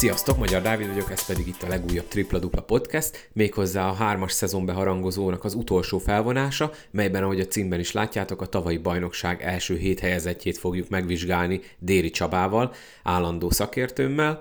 [0.00, 4.32] Sziasztok, Magyar Dávid vagyok, ez pedig itt a legújabb Tripla Dupla Podcast, méghozzá a hármas
[4.32, 9.76] szezon beharangozónak az utolsó felvonása, melyben, ahogy a címben is látjátok, a tavalyi bajnokság első
[9.76, 14.40] hét helyezettjét fogjuk megvizsgálni Déri Csabával, állandó szakértőmmel,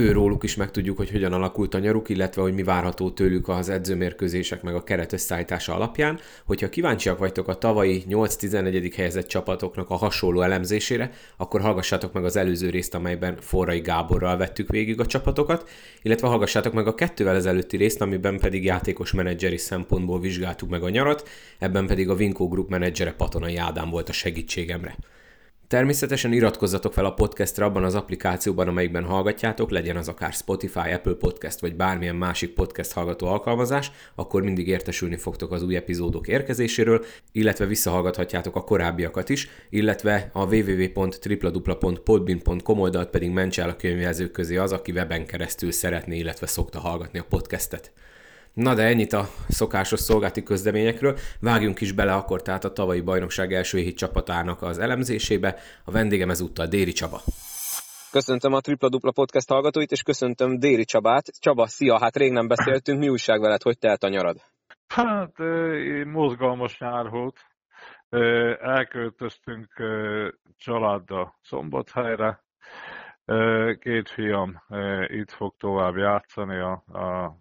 [0.00, 4.62] őróluk is megtudjuk, hogy hogyan alakult a nyaruk, illetve hogy mi várható tőlük az edzőmérkőzések
[4.62, 6.18] meg a keret összeállítása alapján.
[6.44, 8.92] Hogyha kíváncsiak vagytok a tavalyi 8-11.
[8.96, 14.68] helyezett csapatoknak a hasonló elemzésére, akkor hallgassátok meg az előző részt, amelyben Forrai Gáborral vettük
[14.70, 15.68] végig a csapatokat,
[16.02, 20.88] illetve hallgassátok meg a kettővel ezelőtti részt, amiben pedig játékos menedzseri szempontból vizsgáltuk meg a
[20.88, 24.96] nyarat, ebben pedig a Vinko Group menedzsere Patonai Ádám volt a segítségemre.
[25.70, 31.14] Természetesen iratkozzatok fel a podcastra abban az applikációban, amelyikben hallgatjátok, legyen az akár Spotify, Apple
[31.14, 37.04] Podcast vagy bármilyen másik podcast hallgató alkalmazás, akkor mindig értesülni fogtok az új epizódok érkezéséről,
[37.32, 44.56] illetve visszahallgathatjátok a korábbiakat is, illetve a www.tripladupla.podbin.com oldalt pedig mentse el a könyvjelzők közé
[44.56, 47.92] az, aki weben keresztül szeretné, illetve szokta hallgatni a podcastet.
[48.52, 53.52] Na de ennyit a szokásos szolgálti közleményekről, vágjunk is bele akkor tehát a tavalyi bajnokság
[53.52, 55.56] első hét csapatának az elemzésébe.
[55.84, 57.20] A vendégem ezúttal Déri Csaba.
[58.10, 61.24] Köszöntöm a Tripla Dupla Podcast hallgatóit, és köszöntöm Déri Csabát.
[61.40, 64.36] Csaba, szia, hát rég nem beszéltünk, mi újság veled, hogy telt a nyarad?
[64.88, 65.32] Hát,
[66.04, 67.36] mozgalmas nyár volt.
[68.60, 69.68] Elköltöztünk
[70.56, 72.42] családdal Szombathelyre.
[73.78, 74.62] Két fiam
[75.06, 77.36] itt fog tovább játszani a, a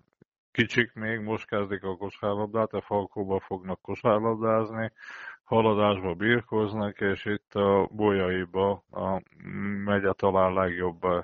[0.51, 4.91] kicsik még, most kezdik a kosárlabdát, a Falkóba fognak kosárlabdázni,
[5.49, 9.21] haladásba birkoznak, és itt a Bolyaiba a
[9.85, 11.23] megye talán legjobb eh,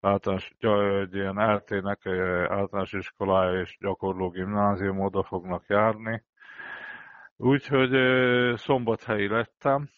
[0.00, 0.54] általános,
[1.00, 6.24] egy ilyen eltének eh, általános iskolája és gyakorló gimnázium oda fognak járni.
[7.36, 9.90] Úgyhogy eh, szombathelyi lettem,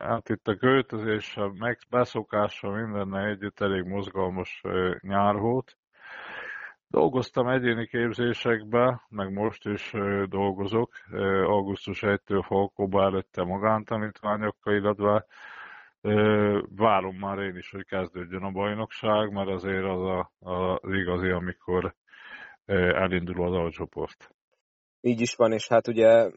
[0.00, 4.62] hát itt a költözéssel, meg beszokással mindennel együtt elég mozgalmas
[5.00, 5.76] nyár volt.
[6.90, 9.92] Dolgoztam egyéni képzésekbe, meg most is
[10.28, 10.92] dolgozok.
[11.44, 15.26] Augusztus 1-től Falkóba előtte magántanítványokkal, illetve
[16.76, 21.94] várom már én is, hogy kezdődjön a bajnokság, mert azért az a, az igazi, amikor
[22.66, 24.30] elindul az alcsoport.
[25.00, 26.30] Így is van, és hát ugye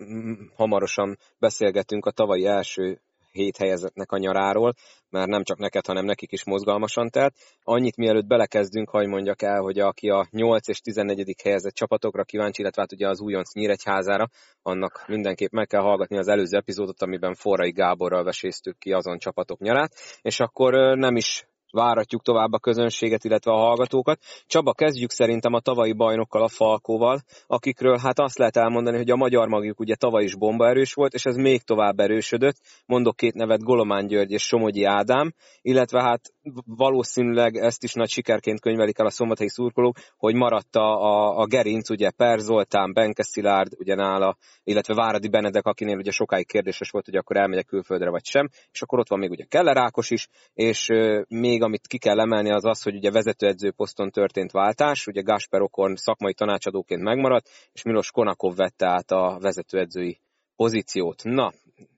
[0.55, 3.01] hamarosan beszélgetünk a tavalyi első
[3.31, 4.73] hét helyezetnek a nyaráról,
[5.09, 7.33] mert nem csak neked, hanem nekik is mozgalmasan telt.
[7.63, 11.35] Annyit mielőtt belekezdünk, hagy mondjak el, hogy aki a 8 és 14.
[11.43, 14.27] helyezett csapatokra kíváncsi, illetve hát ugye az újonc Nyíregyházára,
[14.61, 19.59] annak mindenképp meg kell hallgatni az előző epizódot, amiben Forrai Gáborral veséztük ki azon csapatok
[19.59, 24.19] nyarát, és akkor nem is váratjuk tovább a közönséget, illetve a hallgatókat.
[24.45, 29.15] Csaba, kezdjük szerintem a tavalyi bajnokkal, a Falkóval, akikről hát azt lehet elmondani, hogy a
[29.15, 32.55] magyar magjuk ugye tavaly is bombaerős volt, és ez még tovább erősödött.
[32.85, 36.21] Mondok két nevet, Golomán György és Somogyi Ádám, illetve hát
[36.65, 41.45] valószínűleg ezt is nagy sikerként könyvelik el a szombathelyi szurkolók, hogy maradt a, a, a
[41.45, 46.89] gerinc, ugye Per Zoltán, Benke Szilárd, ugye nála, illetve Váradi Benedek, akinél ugye sokáig kérdéses
[46.89, 50.09] volt, hogy akkor elmegyek külföldre vagy sem, és akkor ott van még ugye Keller Ákos
[50.09, 50.87] is, és
[51.27, 55.21] még még amit ki kell emelni az az, hogy ugye vezetőedző poszton történt váltás, ugye
[55.21, 60.19] Gasper Okon szakmai tanácsadóként megmaradt, és Milos Konakov vette át a vezetőedzői
[60.55, 61.23] pozíciót.
[61.23, 61.51] Na,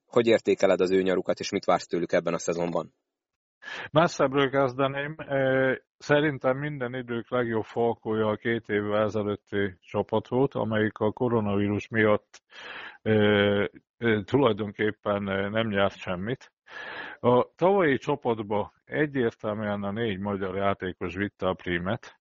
[0.05, 2.93] hogy értékeled az ő nyarukat, és mit vársz tőlük ebben a szezonban?
[3.91, 5.15] Messzebbről kezdeném.
[5.97, 12.41] Szerintem minden idők legjobb falkója a két évvel ezelőtti csapat volt, amelyik a koronavírus miatt
[14.25, 16.51] tulajdonképpen nem nyert semmit.
[17.19, 22.19] A tavalyi csapatba egyértelműen a négy magyar játékos vitte a prímet.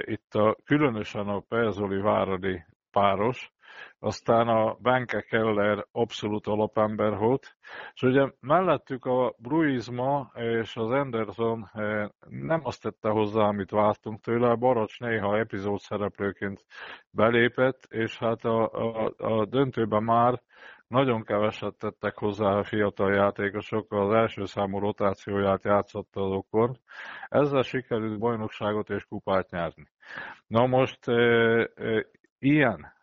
[0.00, 3.52] Itt a, különösen a Perzoli Váradi páros,
[4.00, 7.56] aztán a Benke Keller abszolút alapember volt,
[7.94, 11.70] és ugye mellettük a Bruizma és az Anderson
[12.28, 16.64] nem azt tette hozzá, amit vártunk tőle, Baracs néha epizód szereplőként
[17.10, 20.42] belépett, és hát a, a, a döntőben már
[20.86, 26.70] nagyon keveset tettek hozzá a fiatal játékosok, az első számú rotációját játszotta az okor.
[27.28, 29.88] Ezzel sikerült bajnokságot és kupát nyerni.
[30.46, 31.12] Na most e,
[31.74, 32.06] e,
[32.38, 32.96] ilyen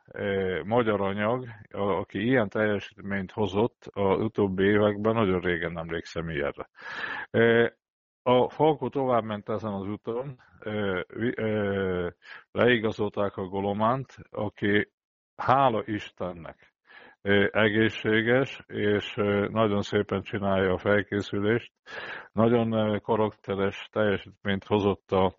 [0.63, 6.69] magyar anyag, aki ilyen teljesítményt hozott az utóbbi években, nagyon régen emlékszem ilyenre.
[8.23, 10.39] A Falko tovább ment ezen az úton,
[12.51, 14.91] leigazolták a Golománt, aki
[15.35, 16.73] hála Istennek
[17.51, 19.13] egészséges, és
[19.49, 21.71] nagyon szépen csinálja a felkészülést.
[22.31, 25.35] Nagyon karakteres teljesítményt hozott a,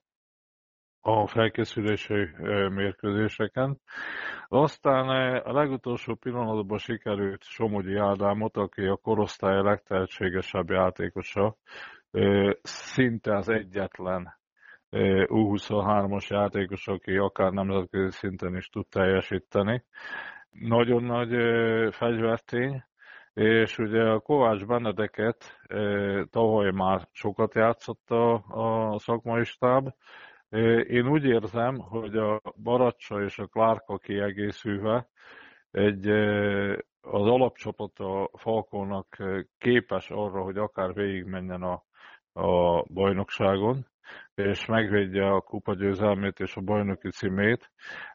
[1.06, 2.28] a felkészülési
[2.68, 3.80] mérkőzéseken.
[4.48, 5.08] Aztán
[5.38, 11.56] a legutolsó pillanatban sikerült Somogyi Ádámot, aki a korosztály legtehetségesebb játékosa,
[12.62, 14.34] szinte az egyetlen
[15.26, 19.84] U23-as játékos, aki akár nemzetközi szinten is tud teljesíteni.
[20.50, 21.30] Nagyon nagy
[21.94, 22.84] fegyvertény,
[23.34, 25.60] és ugye a Kovács Benedeket
[26.30, 29.88] tavaly már sokat játszott a, a szakmai stáb.
[30.88, 35.08] Én úgy érzem, hogy a Baracsa és a Klárka kiegészülve
[35.70, 36.08] egy,
[37.00, 39.16] az alapcsapat a Falkónak
[39.58, 41.82] képes arra, hogy akár végigmenjen a,
[42.40, 43.86] a bajnokságon,
[44.34, 47.70] és megvédje a kupa győzelmét és a bajnoki címét,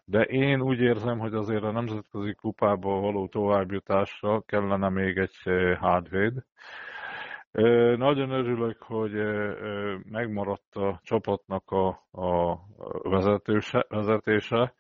[0.05, 5.37] de én úgy érzem, hogy azért a nemzetközi kupába való továbbjutásra kellene még egy
[5.79, 6.33] hátvéd.
[7.98, 9.12] Nagyon örülök, hogy
[10.03, 12.59] megmaradt a csapatnak a, a
[13.01, 14.74] vezetőse, vezetése.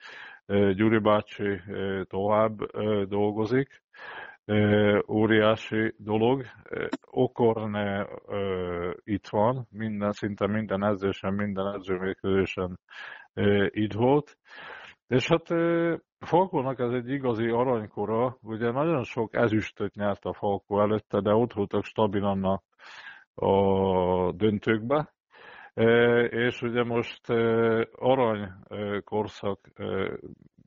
[0.73, 1.61] Gyuri bácsi
[2.03, 2.65] tovább
[3.07, 3.83] dolgozik,
[5.07, 6.45] óriási dolog.
[7.01, 8.07] Okorne
[9.03, 12.79] itt van, minden, szinte minden edzésen, minden edzőmérkőzésen
[13.67, 14.37] itt volt.
[15.07, 15.47] És hát
[16.25, 21.53] Falkónak ez egy igazi aranykora, ugye nagyon sok ezüstöt nyert a Falkó előtte, de ott
[21.53, 22.61] voltak stabilan a,
[23.45, 25.13] a döntőkbe.
[26.29, 27.29] És ugye most
[27.91, 28.51] arany
[29.03, 29.59] korszak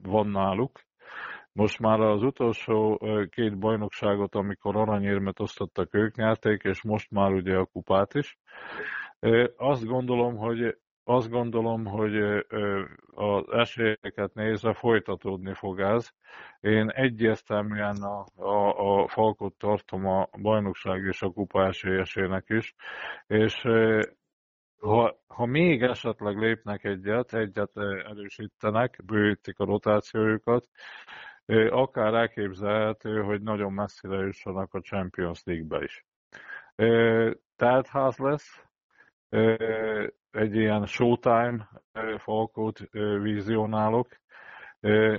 [0.02, 0.80] van náluk,
[1.52, 3.00] most már az utolsó
[3.30, 8.38] két bajnokságot, amikor aranyérmet osztottak, ők nyerték, és most már ugye a kupát is.
[9.56, 12.16] Azt gondolom, hogy azt gondolom, hogy
[13.14, 16.10] az esélyeket nézve folytatódni fog ez.
[16.60, 22.74] Én egyértelműen a, a, a Falkot tartom a bajnokság és a kupa esélyesének is,
[23.26, 23.66] és
[24.80, 30.68] ha, ha még esetleg lépnek egyet, egyet erősítenek, bővítik a rotációjukat,
[31.70, 36.04] akár elképzelhető, hogy nagyon messzire jussanak a Champions League-be is.
[37.56, 38.63] Tehát ház lesz,
[40.30, 41.68] egy ilyen showtime
[42.18, 42.80] falkót
[43.22, 44.08] vizionálok.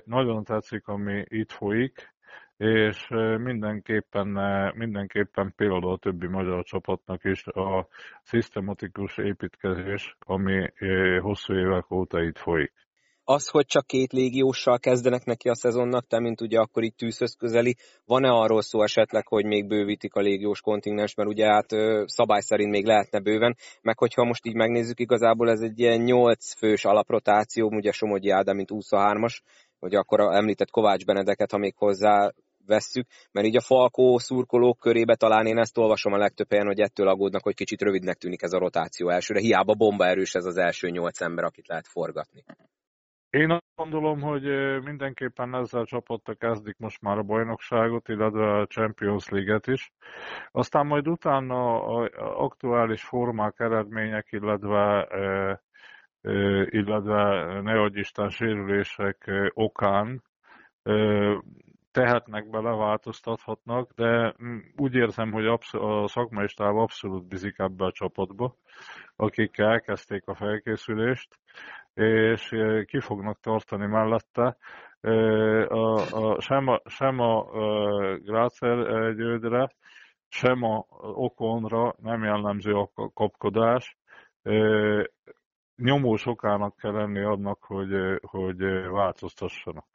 [0.05, 2.13] Nagyon tetszik, ami itt folyik,
[2.57, 3.07] és
[3.37, 4.27] mindenképpen,
[4.75, 7.87] mindenképpen például a többi magyar csapatnak is a
[8.21, 10.71] szisztematikus építkezés, ami
[11.19, 12.84] hosszú évek óta itt folyik
[13.25, 17.35] az, hogy csak két légióssal kezdenek neki a szezonnak, te, mint ugye akkor itt tűzhöz
[17.35, 17.75] közeli,
[18.05, 21.69] van-e arról szó esetleg, hogy még bővítik a légiós kontingens, mert ugye hát
[22.05, 26.53] szabály szerint még lehetne bőven, meg hogyha most így megnézzük, igazából ez egy ilyen 8
[26.53, 29.39] fős alaprotáció, ugye Somogyi Ádám, mint 23-as,
[29.79, 32.31] vagy akkor említett Kovács Benedeket, ha még hozzá
[32.65, 36.79] vesszük, mert így a Falkó szurkolók körébe talán én ezt olvasom a legtöbb helyen, hogy
[36.79, 39.39] ettől aggódnak, hogy kicsit rövidnek tűnik ez a rotáció elsőre.
[39.39, 42.43] Hiába bomba erős ez az első nyolc ember, akit lehet forgatni.
[43.35, 44.43] Én azt gondolom, hogy
[44.83, 49.93] mindenképpen ezzel a csapattal kezdik most már a bajnokságot, illetve a Champions League-et is.
[50.51, 52.09] Aztán majd utána a
[52.43, 55.07] aktuális formák, eredmények, illetve
[56.69, 57.21] illetve
[57.61, 60.23] ne adj Isten sérülések okán
[61.95, 64.35] tehetnek bele, változtathatnak, de
[64.75, 68.55] úgy érzem, hogy a szakmai stáb abszolút bizik ebbe a csapatba,
[69.15, 71.39] akik elkezdték a felkészülést,
[71.93, 72.55] és
[72.85, 74.57] ki fognak tartani mellette.
[75.67, 77.43] A, a, sem a, sem a
[78.17, 78.77] Grácer
[79.15, 79.71] győdre,
[80.27, 83.97] sem a Okonra nem jellemző a kapkodás.
[85.75, 88.57] Nyomó sokának kell lenni annak, hogy, hogy
[88.91, 89.94] változtassanak.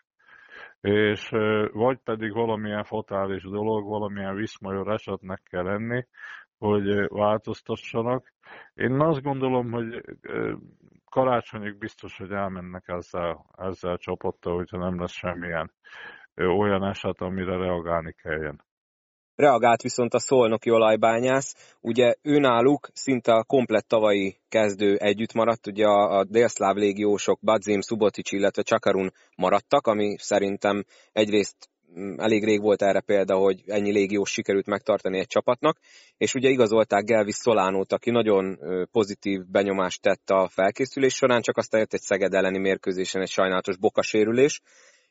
[0.81, 1.29] És
[1.73, 6.07] vagy pedig valamilyen fatális dolog, valamilyen viszmajor esetnek kell lenni,
[6.59, 8.33] hogy változtassanak.
[8.75, 10.05] Én azt gondolom, hogy
[11.11, 15.73] karácsonyig biztos, hogy elmennek ezzel, ezzel a csapattal, hogyha nem lesz semmilyen
[16.37, 18.65] olyan eset, amire reagálni kelljen.
[19.41, 25.85] Reagált viszont a szolnoki olajbányász, ugye őnáluk szinte a komplett tavalyi kezdő együtt maradt, ugye
[25.87, 32.61] a, a délszláv légiósok Badzim, Subotic, illetve Csakarun maradtak, ami szerintem egyrészt Mm, elég rég
[32.61, 35.79] volt erre példa, hogy ennyi légiós sikerült megtartani egy csapatnak,
[36.17, 38.59] és ugye igazolták Gelvis Szolánót, aki nagyon
[38.93, 43.77] pozitív benyomást tett a felkészülés során, csak aztán jött egy Szeged elleni mérkőzésen egy sajnálatos
[43.77, 44.61] bokasérülés,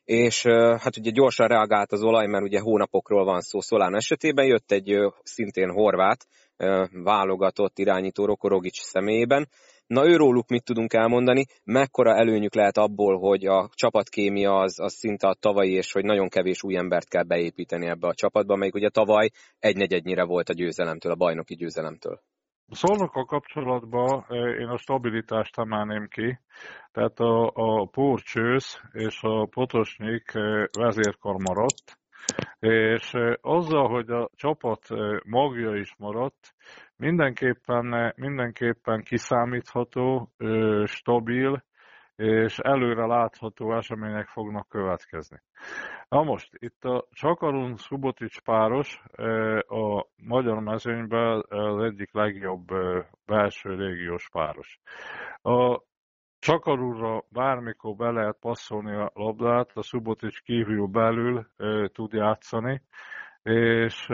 [0.04, 0.42] és
[0.78, 3.60] hát ugye gyorsan reagált az olaj, mert ugye hónapokról van szó.
[3.60, 6.26] Szolán esetében, jött egy szintén horvát
[6.92, 9.48] válogatott irányító Rokorogics személyében,
[9.90, 15.28] Na őróluk mit tudunk elmondani, mekkora előnyük lehet abból, hogy a csapatkémia az, az szinte
[15.28, 18.88] a tavalyi, és hogy nagyon kevés új embert kell beépíteni ebbe a csapatba, amelyik ugye
[18.88, 22.20] tavaly egy negyednyire volt a győzelemtől, a bajnoki győzelemtől.
[22.70, 24.24] Szólnak a kapcsolatban
[24.58, 26.38] én a stabilitást emelném ki,
[26.92, 30.32] tehát a, a Pórcsősz és a Potosnyik
[30.78, 31.98] vezérkar maradt,
[32.58, 34.88] és azzal, hogy a csapat
[35.24, 36.54] magja is maradt,
[36.96, 40.32] mindenképpen, mindenképpen kiszámítható,
[40.84, 41.64] stabil,
[42.20, 45.42] és előre látható események fognak következni.
[46.08, 49.02] Na most, itt a Csakarun Szubotics páros
[49.68, 52.66] a magyar mezőnyben az egyik legjobb
[53.26, 54.80] belső régiós páros.
[55.42, 55.82] A
[56.38, 61.46] Csakarúra bármikor be lehet passzolni a labdát, a Szubotics kívül belül
[61.92, 62.82] tud játszani,
[63.42, 64.08] és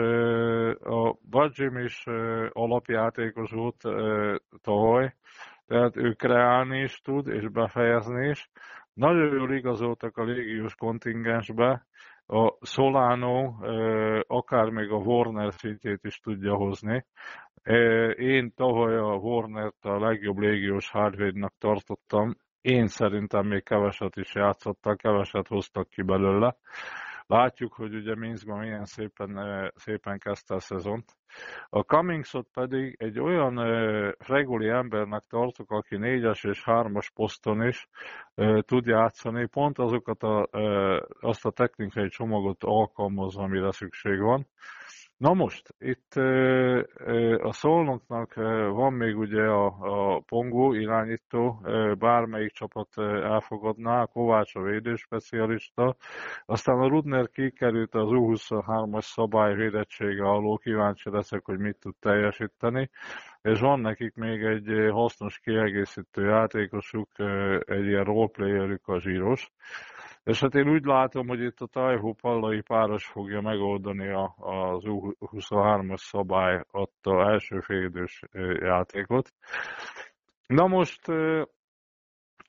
[0.79, 2.03] a Badzsim is
[2.51, 3.81] alapjátékos volt
[4.61, 5.13] tavaly,
[5.67, 8.49] tehát ő kreálni is tud, és befejezni is.
[8.93, 11.85] Nagyon jól igazoltak a légiós kontingensbe,
[12.27, 13.53] a Solano
[14.27, 17.05] akár még a Warner szintjét is tudja hozni.
[18.15, 22.35] Én tavaly a Warner-t a legjobb légiós hardvédnak tartottam.
[22.61, 26.55] Én szerintem még keveset is játszottak, keveset hoztak ki belőle.
[27.27, 31.17] Látjuk, hogy ugye Minskban milyen szépen, szépen kezdte a szezont.
[31.69, 33.55] A Cummingsot pedig egy olyan
[34.17, 37.87] reguli embernek tartok, aki négyes és hármas poszton is
[38.59, 40.47] tud játszani, pont azokat a,
[41.19, 44.47] azt a technikai csomagot alkalmazva, amire szükség van.
[45.17, 46.13] Na most, itt
[47.41, 48.33] a Szolnoknak
[48.73, 51.59] van még ugye a, a Pongó irányító,
[51.99, 52.87] bármelyik csapat
[53.23, 55.95] elfogadná, Kovács a védőspecialista,
[56.45, 62.89] aztán a Rudner kikerült az U23-as szabály védettsége alól, kíváncsi leszek, hogy mit tud teljesíteni,
[63.47, 67.09] és van nekik még egy hasznos kiegészítő játékosuk,
[67.65, 69.51] egy ilyen roleplayerük a zsíros,
[70.23, 74.83] és hát én úgy látom, hogy itt a Tajhó Pallai páros fogja megoldani a, az
[74.85, 78.23] U23-as szabály adta első félidős
[78.59, 79.33] játékot.
[80.47, 81.01] Na most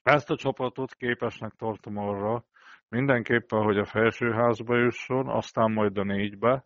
[0.03, 2.45] ezt a csapatot képesnek tartom arra,
[2.89, 6.65] mindenképpen, hogy a felsőházba jusson, aztán majd a négybe,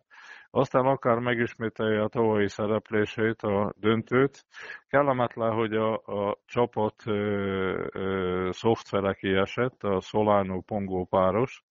[0.56, 4.44] aztán akár megismételje a tavalyi szereplését, a döntőt.
[4.88, 11.64] Kellemetlen, hogy a, a csapat ö, ö, szoftvere kiesett, a Solano Pongo páros,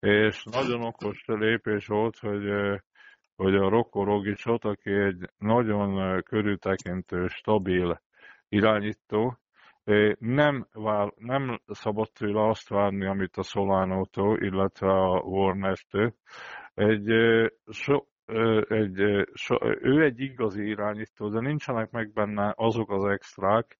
[0.00, 2.44] és nagyon okos lépés volt, hogy
[3.36, 8.00] hogy a Rocco Rogicsot, aki egy nagyon körültekintő, stabil
[8.48, 9.38] irányító,
[10.18, 16.14] nem, vár, nem szabad tőle azt várni, amit a Solánótól, illetve a Warner-től.
[16.74, 17.06] Egy
[17.70, 18.02] so,
[18.68, 18.98] egy,
[19.80, 23.78] ő egy igazi irányító, de nincsenek meg benne azok az extrák,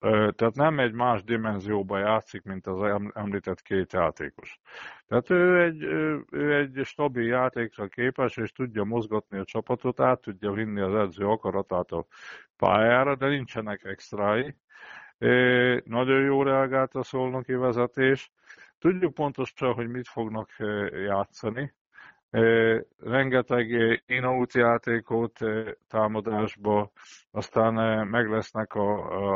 [0.00, 4.60] tehát nem egy más dimenzióba játszik, mint az említett két játékos.
[5.06, 5.82] Tehát ő egy,
[6.30, 11.26] ő egy stabil játékra képes, és tudja mozgatni a csapatot, át tudja vinni az edző
[11.26, 12.06] akaratát a
[12.56, 14.56] pályára, de nincsenek extrái.
[15.84, 18.32] Nagyon jó reagált a szolnoki vezetés.
[18.78, 20.50] Tudjuk pontosan, hogy mit fognak
[21.06, 21.74] játszani,
[23.00, 23.70] rengeteg
[24.06, 25.38] in-out játékot
[25.88, 26.90] támadásba,
[27.30, 27.74] aztán
[28.08, 28.90] meg lesznek a,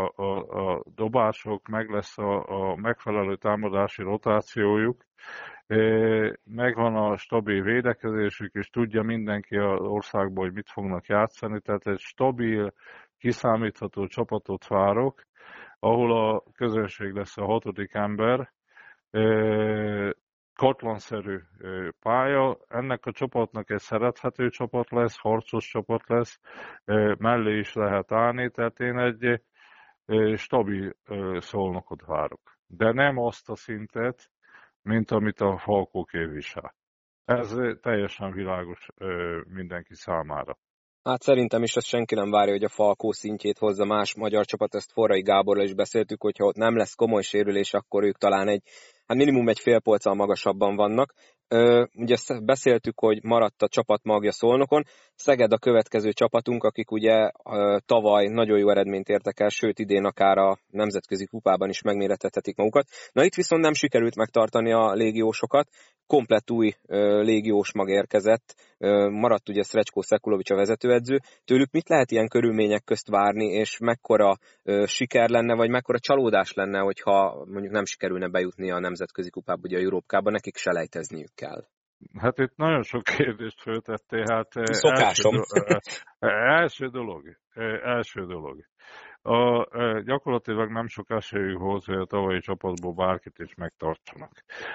[0.05, 5.05] a, a, a dobások, meg lesz a, a megfelelő támadási rotációjuk,
[6.45, 11.99] megvan a stabil védekezésük, és tudja mindenki az országban, hogy mit fognak játszani, tehát egy
[11.99, 12.73] stabil,
[13.19, 15.23] kiszámítható csapatot várok,
[15.79, 18.53] ahol a közönség lesz a hatodik ember,
[20.63, 21.39] katlanszerű
[22.01, 22.59] pálya.
[22.69, 26.41] Ennek a csapatnak egy szerethető csapat lesz, harcos csapat lesz,
[27.19, 29.43] mellé is lehet állni, tehát én egy
[30.37, 30.93] stabil
[31.39, 32.41] szolnokot várok.
[32.67, 34.31] De nem azt a szintet,
[34.83, 36.75] mint amit a Falkó képvisel.
[37.25, 38.87] Ez teljesen világos
[39.45, 40.59] mindenki számára.
[41.03, 44.75] Hát szerintem is ezt senki nem várja, hogy a Falkó szintjét hozza más magyar csapat,
[44.75, 48.63] ezt Forrai Gáborral is beszéltük, hogyha ott nem lesz komoly sérülés, akkor ők talán egy
[49.13, 51.13] hát minimum egy fél polccal magasabban vannak.
[51.95, 54.85] Ugye beszéltük, hogy maradt a csapat magja Szolnokon.
[55.15, 57.31] Szeged a következő csapatunk, akik ugye
[57.87, 62.87] tavaly nagyon jó eredményt értek el, sőt idén akár a nemzetközi kupában is megméretethetik magukat.
[63.13, 65.69] Na itt viszont nem sikerült megtartani a légiósokat,
[66.07, 66.73] komplett új
[67.23, 68.55] légiós mag érkezett,
[69.11, 71.19] maradt ugye Szrecskó Szekulovics a vezetőedző.
[71.45, 74.37] Tőlük mit lehet ilyen körülmények közt várni, és mekkora
[74.85, 79.79] siker lenne, vagy mekkora csalódás lenne, hogyha mondjuk nem sikerülne bejutni a nemzetközi kupába, ugye
[79.79, 81.65] a Európába, nekik selejtezniük kell?
[82.19, 84.25] Hát itt nagyon sok kérdést föltettél.
[84.29, 85.35] Hát Szokásom.
[85.35, 87.37] Első, első dolog,
[87.83, 88.65] első dolog.
[89.23, 89.69] A,
[90.01, 94.33] gyakorlatilag nem sok esélyük volt, hogy a tavalyi csapatból bárkit is megtartsanak.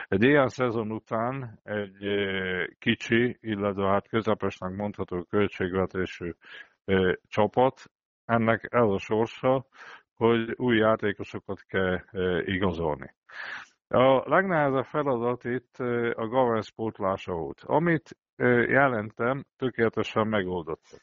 [0.08, 2.06] Egy ilyen szezon után egy
[2.80, 6.32] kicsi, illetve hát közepesnek mondható költségvetésű
[7.28, 7.92] csapat,
[8.26, 9.66] ennek ez a sorsa,
[10.16, 12.00] hogy új játékosokat kell
[12.46, 13.14] igazolni.
[13.90, 15.76] A legnehezebb feladat itt
[16.14, 17.64] a governance pótlása volt.
[17.66, 18.18] Amit
[18.68, 21.02] jelentem, tökéletesen megoldottak.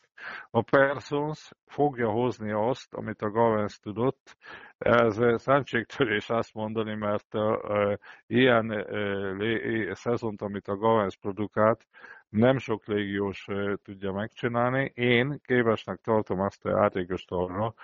[0.50, 4.36] A Persons fogja hozni azt, amit a Gavens tudott.
[4.78, 7.92] Ez szentségtörés azt mondani, mert uh,
[8.26, 11.86] ilyen uh, szezont, amit a Gavens produkált,
[12.28, 14.92] nem sok légiós uh, tudja megcsinálni.
[14.94, 17.74] Én képesnek tartom azt a játékost arra,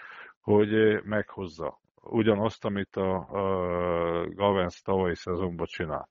[0.40, 6.08] hogy meghozza ugyanazt, amit a, a Gavens tavalyi szezonban csinált.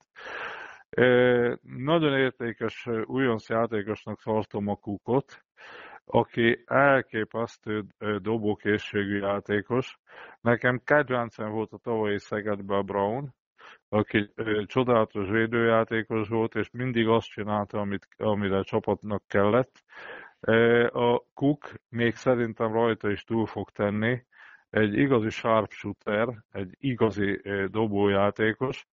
[1.62, 5.44] Nagyon értékes újonc játékosnak tartom a Kukot,
[6.06, 7.84] aki elképesztő
[8.22, 10.00] dobókészségű játékos.
[10.42, 13.34] Nekem kedvencem volt a tavalyi Szegedbe a Brown,
[13.90, 14.34] aki
[14.66, 19.84] csodálatos védőjátékos volt, és mindig azt csinálta, amit, amire a csapatnak kellett.
[20.92, 24.24] A Cook még szerintem rajta is túl fog tenni.
[24.70, 28.88] Egy igazi sharpshooter, egy igazi dobójátékos,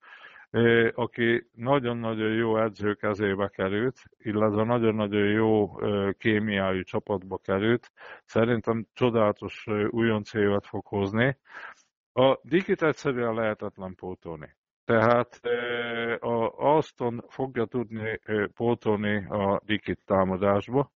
[0.94, 5.78] aki nagyon-nagyon jó edző kezébe került, illetve nagyon-nagyon jó
[6.18, 7.92] kémiájú csapatba került.
[8.24, 11.38] Szerintem csodálatos újonc évet fog hozni.
[12.12, 14.56] A Dikit egyszerűen lehetetlen pótolni.
[14.86, 15.40] Tehát
[16.20, 18.20] a Aston fogja tudni
[18.54, 20.90] pótolni a Dikit támadásba.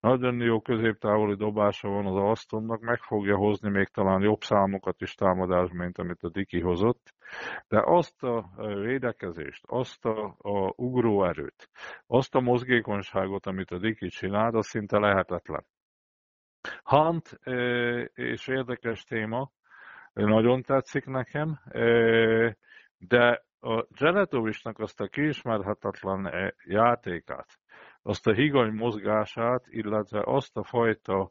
[0.00, 5.14] Nagyon jó középtávoli dobása van az Astonnak, meg fogja hozni még talán jobb számokat is
[5.14, 7.14] támadás, mint amit a Diki hozott.
[7.68, 11.70] De azt a védekezést, azt a, a ugróerőt,
[12.06, 15.64] azt a mozgékonyságot, amit a Diki csinált, az szinte lehetetlen.
[16.82, 17.40] Hunt,
[18.14, 19.50] és érdekes téma,
[20.12, 21.58] nagyon tetszik nekem,
[22.98, 27.58] de a Zseletovicsnak azt a kiismerhetetlen játékát,
[28.02, 31.30] azt a higany mozgását, illetve azt a fajta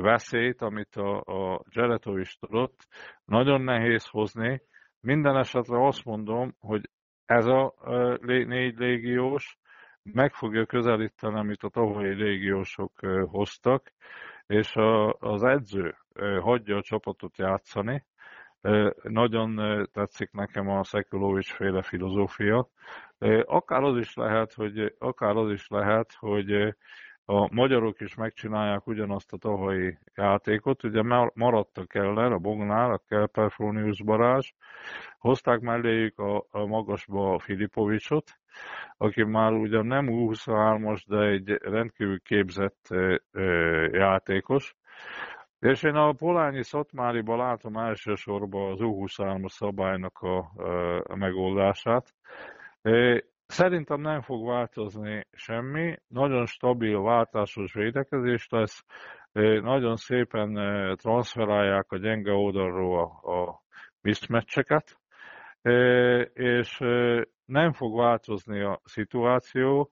[0.00, 2.86] veszélyt, amit a, a Zseletovics tudott,
[3.24, 4.62] nagyon nehéz hozni.
[5.00, 6.90] Minden esetre azt mondom, hogy
[7.26, 7.74] ez a
[8.46, 9.58] négy légiós
[10.02, 12.92] meg fogja közelíteni, amit a tavalyi légiósok
[13.26, 13.92] hoztak,
[14.46, 15.94] és a, az edző
[16.40, 18.04] hagyja a csapatot játszani.
[19.02, 19.60] Nagyon
[19.92, 22.68] tetszik nekem a Szekulovics féle filozófia.
[23.44, 26.74] Akár az is lehet, hogy, akár az is lehet, hogy
[27.24, 30.84] a magyarok is megcsinálják ugyanazt a tavalyi játékot.
[30.84, 31.02] Ugye
[31.34, 34.52] maradt a Keller, a Bognár, a Kelperfronius barázs,
[35.18, 38.30] hozták melléjük a, a magasba a Filipovicsot,
[38.96, 42.88] aki már ugyan nem U23-as, de egy rendkívül képzett
[43.92, 44.76] játékos.
[45.58, 50.38] És én a Polányi Szatmáriban látom elsősorban az U23-as szabálynak a,
[51.02, 52.14] a megoldását.
[53.46, 58.84] Szerintem nem fog változni semmi, nagyon stabil, váltásos védekezés lesz,
[59.62, 60.54] nagyon szépen
[60.96, 63.62] transferálják a gyenge oldalról a, a
[64.00, 64.96] mismatcheket,
[66.32, 66.78] és
[67.44, 69.90] nem fog változni a szituáció.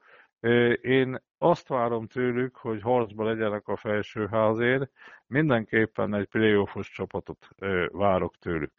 [0.81, 4.91] Én azt várom tőlük, hogy harcba legyenek a felsőházért,
[5.27, 7.49] mindenképpen egy playoffos csapatot
[7.93, 8.73] várok tőlük.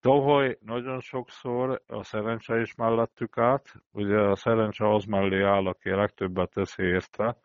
[0.00, 5.90] Tavaly nagyon sokszor a szerencse is mellettük át, ugye a szerencse az mellé áll, aki
[5.90, 7.36] legtöbbet teszi érte.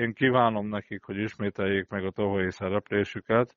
[0.00, 3.56] Én kívánom nekik, hogy ismételjék meg a tavalyi szereplésüket,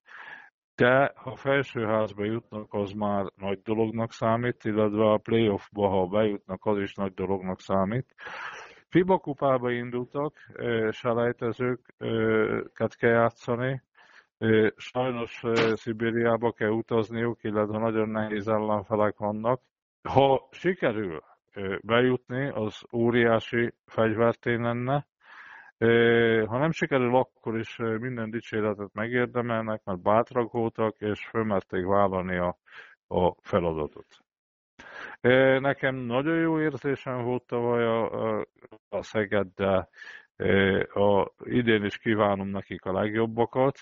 [0.75, 6.77] de ha felsőházba jutnak, az már nagy dolognak számít, illetve a playoffba, ha bejutnak, az
[6.77, 8.15] is nagy dolognak számít.
[8.91, 10.33] FIBA kupába indultak,
[10.91, 13.81] selejtezőket kell játszani,
[14.75, 19.61] sajnos Szibériába kell utazniuk, illetve nagyon nehéz ellenfelek vannak.
[20.09, 21.23] Ha sikerül
[21.81, 25.07] bejutni, az óriási fegyvertén lenne,
[26.45, 32.57] ha nem sikerül, akkor is minden dicséretet megérdemelnek, mert bátrak voltak, és fölmerték vállalni a,
[33.07, 34.07] a feladatot.
[35.59, 38.45] Nekem nagyon jó érzésem volt tavaly a, a,
[38.89, 39.89] a Szeged, de
[40.93, 43.79] a, idén is kívánom nekik a legjobbakat.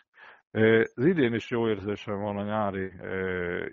[0.96, 2.92] Az idén is jó érzésem van a nyári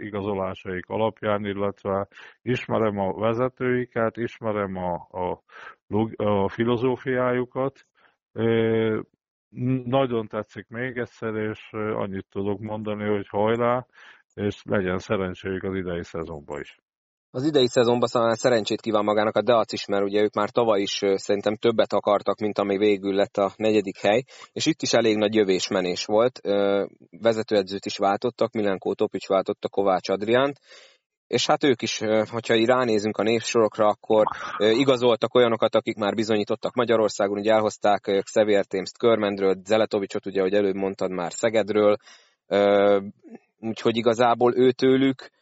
[0.07, 2.09] igazolásaik alapján, illetve
[2.43, 5.43] ismerem a vezetőiket, ismerem a, a,
[6.25, 7.87] a filozófiájukat.
[9.85, 13.87] Nagyon tetszik még egyszer, és annyit tudok mondani, hogy hajrá,
[14.35, 16.79] és legyen szerencséjük az idei szezonban is.
[17.37, 20.81] Az idei szezonban szóval szerencsét kíván magának a Deac is, mert ugye ők már tavaly
[20.81, 24.23] is szerintem többet akartak, mint ami végül lett a negyedik hely,
[24.53, 26.41] és itt is elég nagy jövésmenés volt.
[27.11, 30.59] Vezetőedzőt is váltottak, Milenko Topics váltotta Kovács Adriánt,
[31.27, 34.25] és hát ők is, hogyha így ránézünk a névsorokra, akkor
[34.59, 40.75] igazoltak olyanokat, akik már bizonyítottak Magyarországon, ugye elhozták Xavier Témst Körmendről, Zeletovicsot, ugye, ahogy előbb
[40.75, 41.97] mondtad már Szegedről,
[43.61, 45.35] úgyhogy igazából őtőlük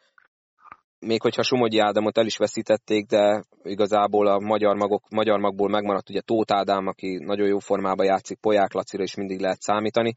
[1.06, 6.10] még hogyha Somogyi Ádámot el is veszítették, de igazából a magyar, magok, magyar magból megmaradt
[6.10, 10.14] ugye Tóth Ádám, aki nagyon jó formában játszik, Poják Lacira is mindig lehet számítani.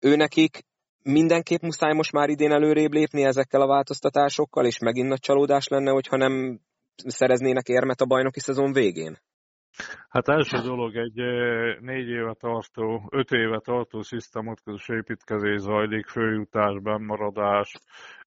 [0.00, 0.64] Ő nekik
[1.02, 5.90] mindenképp muszáj most már idén előrébb lépni ezekkel a változtatásokkal, és megint nagy csalódás lenne,
[5.90, 6.60] hogyha nem
[7.06, 9.18] szereznének érmet a bajnoki szezon végén?
[10.08, 11.16] Hát első dolog egy
[11.80, 17.74] négy éve tartó, öt éve tartó szisztematikus építkezés zajlik, főjutás, bennmaradás,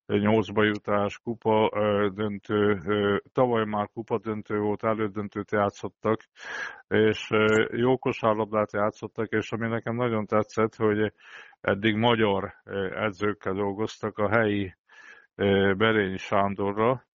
[0.06, 1.70] nyolcba jutás, kupa
[2.14, 2.82] döntő,
[3.34, 6.22] tavaly már kupa döntő volt, elődöntőt játszottak,
[6.88, 7.30] és
[7.72, 11.14] jó kosárlabdát játszottak, és ami nekem nagyon tetszett, hogy
[11.62, 12.54] eddig magyar
[12.96, 14.76] edzőkkel dolgoztak a helyi
[15.78, 17.06] Berény Sándorra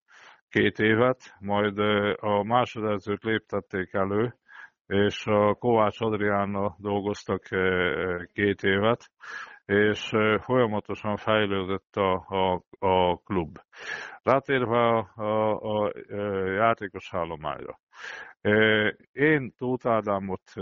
[0.48, 1.78] két évet, majd
[2.16, 4.36] a másodedzőt léptették elő,
[4.86, 7.42] és a Kovács Adriánnal dolgoztak
[8.32, 9.10] két évet,
[9.66, 13.58] és folyamatosan fejlődött a, a, a klub.
[14.22, 15.92] Rátérve a, a, a
[16.54, 17.78] játékos állományra.
[19.12, 20.52] Én Tóth Ádámot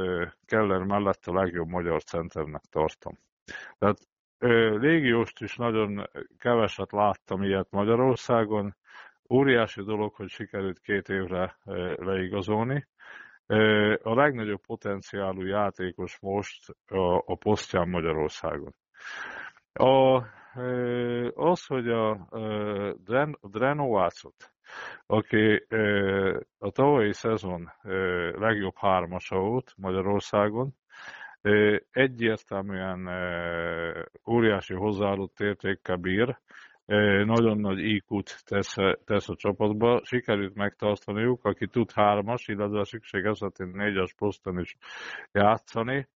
[0.47, 3.19] Keller mellett a legjobb magyar centernek tartom.
[3.79, 3.99] Tehát
[4.81, 8.77] légióst is nagyon keveset láttam ilyet Magyarországon.
[9.31, 11.57] Óriási dolog, hogy sikerült két évre
[11.97, 12.87] leigazolni.
[14.03, 18.75] A legnagyobb potenciálú játékos most a, a posztján Magyarországon.
[19.73, 20.23] A,
[21.35, 22.29] az, hogy a
[23.43, 24.53] Drenovácot,
[25.07, 25.67] aki
[26.59, 27.73] a tavalyi szezon
[28.39, 30.75] legjobb hármasa volt Magyarországon,
[31.91, 33.09] egyértelműen
[34.27, 36.39] óriási hozzáadott értékkel bír,
[37.25, 43.67] nagyon nagy IQ-t tesz, tesz a csapatba, sikerült megtartaniuk, aki tud hármas, illetve szükség esetén
[43.67, 44.77] négyes poszton is
[45.33, 46.09] játszani,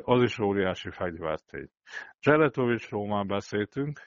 [0.00, 1.68] az is óriási fegyvertény.
[2.18, 4.00] Cseletovicsról már beszéltünk,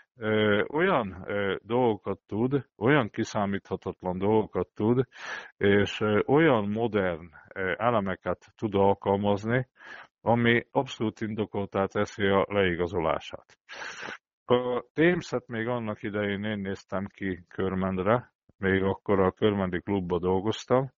[0.68, 1.26] olyan
[1.62, 5.06] dolgokat tud, olyan kiszámíthatatlan dolgokat tud,
[5.58, 7.30] és olyan modern
[7.78, 9.68] elemeket tud alkalmazni,
[10.22, 13.58] ami abszolút indokoltá teszi a leigazolását.
[14.46, 20.92] A Témszet még annak idején én néztem ki Körmendre, még akkor a Körmendi klubba dolgoztam.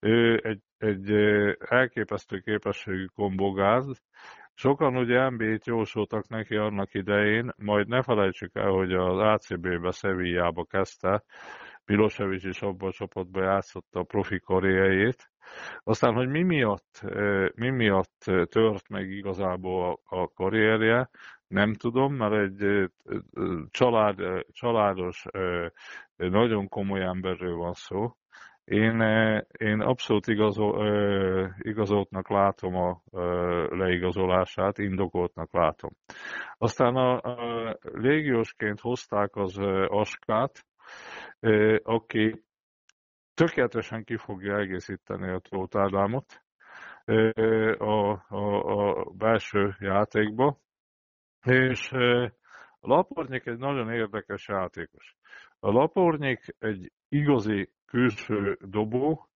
[0.00, 1.10] Ő egy, egy
[1.58, 4.02] elképesztő képességű kombogáz.
[4.54, 10.64] Sokan ugye NBA-t jósoltak neki annak idején, majd ne felejtsük el, hogy az ACB-be, Sevillába
[10.64, 11.24] kezdte,
[11.84, 15.30] Milosevic is abban a csapatban játszotta a profi karrierjét.
[15.82, 17.02] Aztán, hogy mi miatt,
[17.54, 21.10] mi miatt tört meg igazából a, a karrierje,
[21.46, 22.90] nem tudom, mert egy
[23.70, 24.16] család,
[24.52, 25.24] családos,
[26.16, 28.12] nagyon komoly emberről van szó.
[28.68, 29.00] Én,
[29.58, 30.86] én abszolút igazol,
[31.58, 33.02] igazoltnak látom a
[33.68, 35.90] leigazolását, indokoltnak látom.
[36.58, 40.66] Aztán a, a légiósként hozták az Askát,
[41.82, 42.44] aki
[43.34, 45.76] tökéletesen ki fogja egészíteni a Tóth
[47.78, 50.58] a, a, a belső játékba,
[51.44, 51.90] és
[52.80, 55.16] a Lapornyik egy nagyon érdekes játékos.
[55.60, 59.28] A Lapornyik egy igazi külső dobó,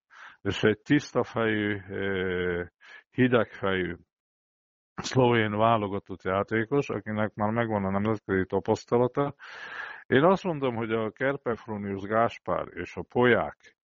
[0.43, 1.81] és egy tiszta fejű,
[3.11, 3.97] hidegfejű
[4.95, 9.35] szlovén válogatott játékos, akinek már megvan a nemzetközi tapasztalata.
[10.07, 13.77] Én azt mondom, hogy a Kerpefronius Gáspár és a Poják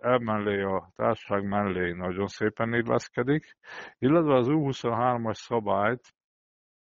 [0.00, 3.56] emellé a társaság mellé nagyon szépen illeszkedik,
[3.98, 6.14] illetve az U23-as szabályt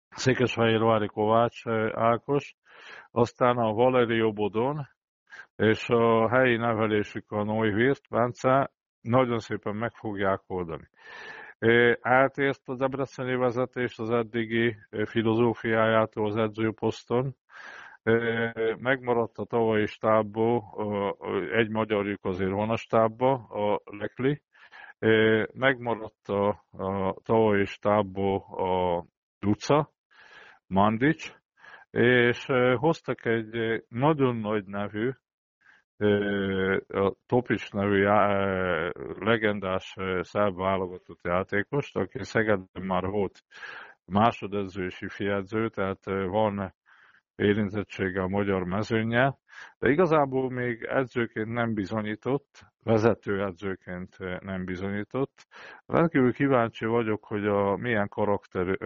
[0.09, 2.55] Székesfehérvári Kovács Ákos,
[3.11, 4.87] aztán a Valerio Bodon,
[5.55, 10.87] és a helyi nevelésük a Neuwirth, Bence nagyon szépen meg fogják oldani.
[12.01, 17.35] Eltért a debreceni vezetés az eddigi filozófiájától az edzőposzton,
[18.77, 20.63] megmaradt a tavalyi stábból,
[21.51, 24.41] egy magyarjuk azért van a stábba, a Lekli,
[25.53, 29.05] megmaradt a, a tavalyi stábból a
[29.39, 29.91] Duca,
[30.67, 31.35] Mandic,
[31.91, 35.11] és hoztak egy nagyon nagy nevű,
[36.87, 38.03] a Topics nevű
[39.19, 43.43] legendás szerb válogatott játékost, aki Szegedben már volt
[44.05, 46.73] másodedző és fiedző, tehát van
[47.35, 49.39] érintettsége a magyar mezőnyel,
[49.79, 55.47] de igazából még edzőként nem bizonyított, vezető edzőként nem bizonyított.
[55.85, 58.77] Rendkívül kíváncsi vagyok, hogy a milyen karakter,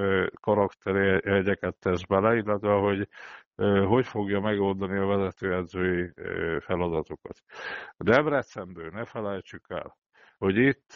[0.42, 3.08] karakterjegyeket tesz bele, illetve hogy
[3.86, 6.14] hogy fogja megoldani a vezetőedzői
[6.60, 7.42] feladatokat.
[7.98, 9.98] Debrecenből ne felejtsük el,
[10.38, 10.94] hogy itt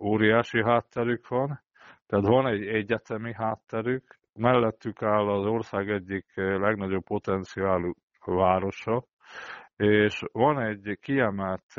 [0.00, 1.60] óriási hátterük van,
[2.06, 7.92] tehát van egy egyetemi hátterük, mellettük áll az ország egyik legnagyobb potenciálú
[8.24, 9.04] városa,
[9.76, 11.74] és van egy kiemelt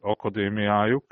[0.00, 1.04] akadémiájuk,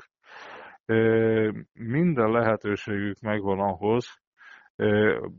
[1.73, 4.21] minden lehetőségük megvan ahhoz,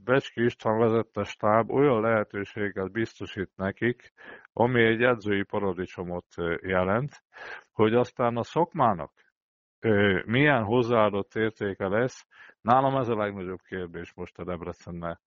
[0.05, 4.13] Becski István vezette stáb olyan lehetőséget biztosít nekik,
[4.53, 6.27] ami egy edzői paradicsomot
[6.61, 7.23] jelent,
[7.73, 9.13] hogy aztán a szakmának
[10.25, 12.27] milyen hozzáadott értéke lesz,
[12.61, 15.21] nálam ez a legnagyobb kérdés most a Debrecennel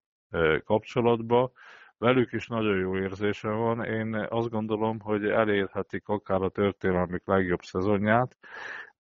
[0.64, 1.52] kapcsolatban.
[1.98, 3.86] Velük is nagyon jó érzése van.
[3.86, 8.38] Én azt gondolom, hogy elérhetik akár a történelmük legjobb szezonját,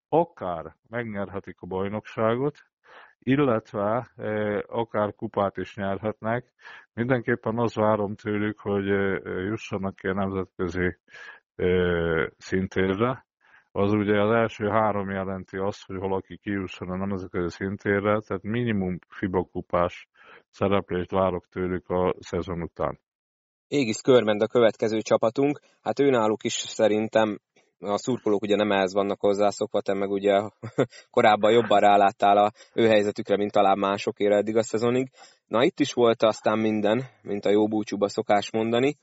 [0.10, 2.58] akár megnyerhetik a bajnokságot,
[3.20, 4.08] illetve
[4.68, 6.54] akár kupát is nyerhetnek.
[6.94, 8.86] Mindenképpen az várom tőlük, hogy
[9.24, 10.98] jussanak ki a nemzetközi
[12.38, 13.26] szintérre.
[13.76, 19.00] Az ugye az első három jelenti azt, hogy valaki kijusson a nemzetközi szintérre, tehát minimum
[19.08, 20.08] FIBA kupás
[20.50, 23.00] szereplést várok tőlük a szezon után.
[23.68, 25.60] Égis Körmend a következő csapatunk.
[25.82, 27.40] Hát őnáluk is szerintem
[27.80, 30.42] a szurkolók ugye nem ehhez vannak hozzászokva, te meg ugye
[31.16, 35.10] korábban jobban ráláttál a ő helyzetükre, mint talán másokére eddig a szezonig.
[35.48, 38.96] Na itt is volt aztán minden, mint a jó búcsúba szokás mondani,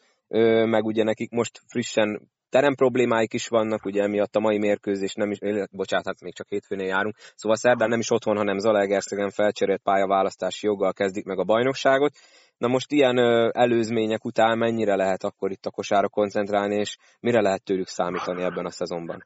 [0.65, 5.31] meg ugye nekik most frissen terem problémáik is vannak, ugye emiatt a mai mérkőzés nem
[5.31, 5.39] is,
[5.71, 10.67] bocsánat, hát még csak hétfőnél járunk, szóval szerdán nem is otthon, hanem Zalaegerszegen felcserélt pályaválasztási
[10.67, 12.13] joggal kezdik meg a bajnokságot.
[12.59, 13.19] Na most ilyen
[13.53, 18.65] előzmények után mennyire lehet akkor itt a kosára koncentrálni, és mire lehet tőlük számítani ebben
[18.65, 19.25] a szezonban?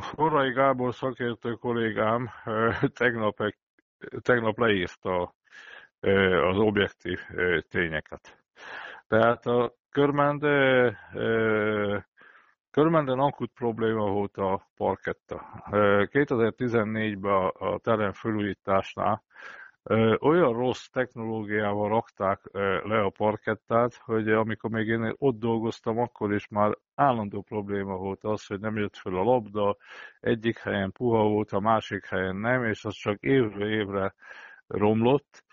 [0.00, 2.28] Forrai Gábor szakértő kollégám
[2.94, 3.36] tegnap,
[4.20, 5.34] tegnap leírta
[6.50, 7.18] az objektív
[7.68, 8.38] tényeket.
[9.08, 10.42] Tehát a Körmend
[12.72, 15.64] Körmenden akut probléma volt a parketta.
[15.70, 19.22] 2014-ben a terem felújításnál
[20.20, 22.40] olyan rossz technológiával rakták
[22.84, 28.24] le a parkettát, hogy amikor még én ott dolgoztam, akkor is már állandó probléma volt
[28.24, 29.76] az, hogy nem jött fel a labda,
[30.20, 34.14] egyik helyen puha volt, a másik helyen nem, és az csak évre évre
[34.66, 35.44] romlott,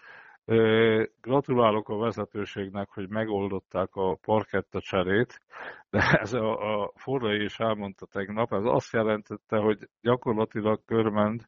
[1.22, 5.42] Gratulálok a vezetőségnek, hogy megoldották a parketta cserét,
[5.90, 11.42] de ez a, a forrai is elmondta tegnap, ez azt jelentette, hogy gyakorlatilag Körmend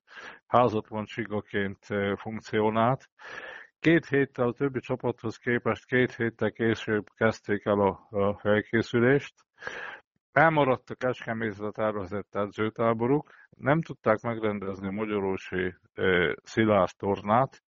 [0.47, 1.85] házatvancsigaként
[2.15, 3.09] funkcionált.
[3.79, 9.33] Két héttel a többi csapathoz képest két héttel később kezdték el a, a felkészülést.
[10.31, 17.63] Elmaradt a Kecskemétre tervezett edzőtáboruk, nem tudták megrendezni a Magyarósi e, Szilász tornát,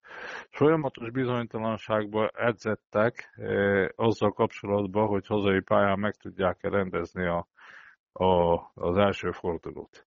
[0.50, 7.46] folyamatos bizonytalanságba edzettek e, azzal kapcsolatban, hogy hazai pályán meg tudják-e rendezni a,
[8.12, 10.06] a, az első fordulót.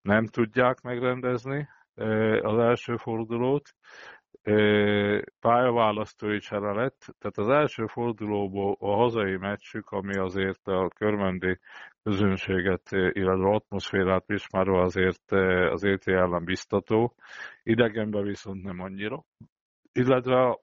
[0.00, 2.06] Nem tudják megrendezni e,
[2.40, 3.74] az első fordulót,
[5.40, 11.58] pályaválasztói csere lett, tehát az első fordulóból a hazai meccsük, ami azért a körmendi
[12.02, 15.32] közönséget, illetve atmoszférát ismerve azért
[15.72, 17.14] az ET ellen biztató,
[17.62, 19.24] idegenben viszont nem annyira.
[19.92, 20.60] Illetve a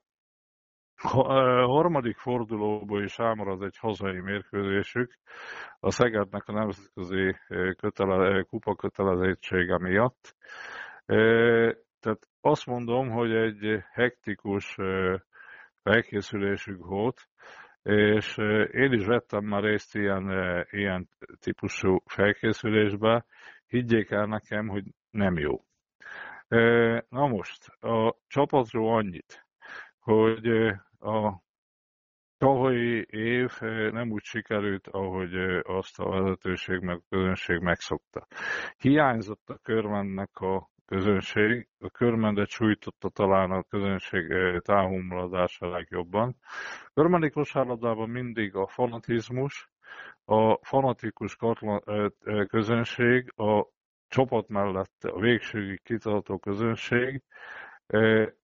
[1.66, 5.14] harmadik fordulóból is elmarad egy hazai mérkőzésük
[5.80, 7.36] a Szegednek a nemzetközi
[7.78, 10.36] kötele, kupa kötelezettsége miatt.
[12.00, 14.78] Tehát azt mondom, hogy egy hektikus
[15.84, 17.28] felkészülésük volt,
[17.84, 18.38] és
[18.72, 20.30] én is vettem már részt ilyen,
[20.72, 23.26] ilyen típusú felkészülésbe,
[23.68, 25.64] higgyék el nekem, hogy nem jó.
[27.10, 29.46] Na most, a csapatról annyit,
[30.00, 30.48] hogy
[31.00, 31.42] a
[32.38, 33.52] tavalyi év
[33.92, 38.28] nem úgy sikerült, ahogy azt a vezetőség meg a közönség megszokta.
[38.78, 41.68] Hiányzott a körmennek a közönség.
[41.80, 46.36] A körmendet sújtotta talán a közönség eh, távhumladása legjobban.
[46.94, 49.70] Körmendi kosárlabdában mindig a fanatizmus,
[50.26, 53.68] a fanatikus eh, eh, közönség, a
[54.08, 57.22] csapat mellett a végségig kitartó közönség,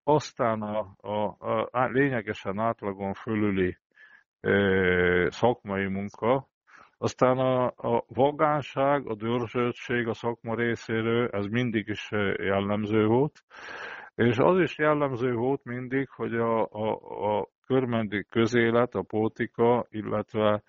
[0.02, 1.36] aztán a, a,
[1.70, 3.78] a lényegesen átlagon fölüli
[5.28, 6.48] szakmai munka,
[6.98, 13.42] aztán a, a vagánság, a dörzsöltség a szakma részéről, ez mindig is eh, jellemző volt,
[14.14, 16.92] és az is jellemző volt mindig, hogy a, a,
[17.38, 20.62] a körmendi közélet, a politika, illetve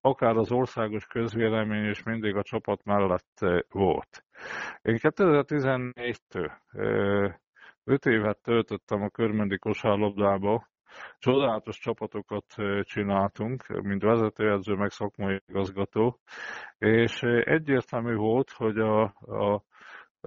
[0.00, 4.24] akár az országos közvélemény is mindig a csapat mellett eh, volt.
[4.82, 6.50] Én 2014-től
[7.84, 10.68] 5 eh, évet töltöttem a körmendi kosárlabdába,
[11.18, 16.20] Csodálatos csapatokat csináltunk, mint vezetőedző, meg szakmai igazgató,
[16.78, 19.64] és egyértelmű volt, hogy a, a,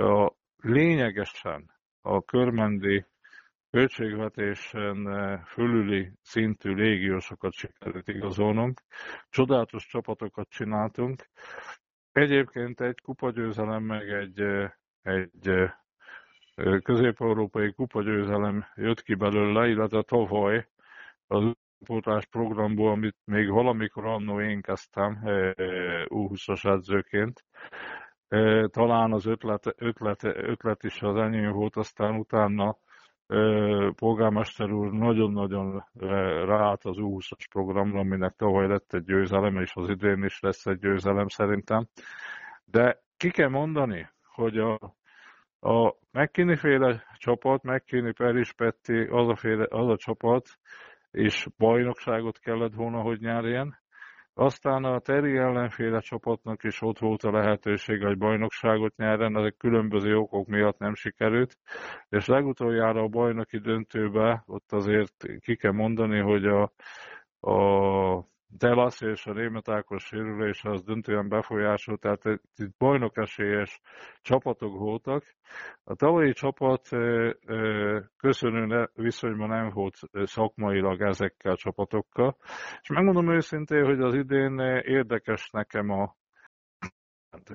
[0.04, 1.71] a lényegesen
[2.02, 3.06] a körmendi
[3.71, 5.06] költségvetésen
[5.45, 8.82] fölüli szintű légiósokat sikerült igazolnunk.
[9.30, 11.30] Csodálatos csapatokat csináltunk.
[12.12, 14.41] Egyébként egy kupagyőzelem, meg egy,
[15.02, 15.71] egy
[16.84, 20.67] közép-európai kupagyőzelem jött ki belőle, illetve tavaly
[21.28, 25.19] az utánpótlás programból, amit még valamikor annó én kezdtem
[26.06, 27.45] U20-as edzőként.
[28.71, 32.78] Talán az ötlet, ötlet, ötlet is az enyém volt, aztán utána
[33.95, 35.84] polgármester úr nagyon-nagyon
[36.45, 40.80] ráállt az U20-as programra, aminek tavaly lett egy győzelem, és az idén is lesz egy
[40.80, 41.88] győzelem szerintem.
[42.65, 44.80] De ki kell mondani, hogy a,
[45.62, 50.50] a McKinney féle csapat, McKinney, Peris, Petti, az a, féle, az a csapat,
[51.12, 53.80] és bajnokságot kellett volna, hogy nyerjen.
[54.34, 60.17] Aztán a Teri ellenféle csapatnak is ott volt a lehetőség, hogy bajnokságot nyerjen, ezek különböző
[60.17, 61.58] okok miatt nem sikerült,
[62.10, 66.71] és legutoljára a bajnoki döntőbe ott azért ki kell mondani, hogy a,
[67.39, 72.23] a Delas és a Rémet Ákos sérülése az döntően befolyásolt, tehát
[72.55, 73.81] itt bajnok esélyes
[74.21, 75.23] csapatok voltak.
[75.83, 76.89] A tavalyi csapat
[78.17, 82.37] köszönő viszonyban nem volt szakmailag ezekkel a csapatokkal,
[82.81, 86.15] és megmondom őszintén, hogy az idén érdekes nekem a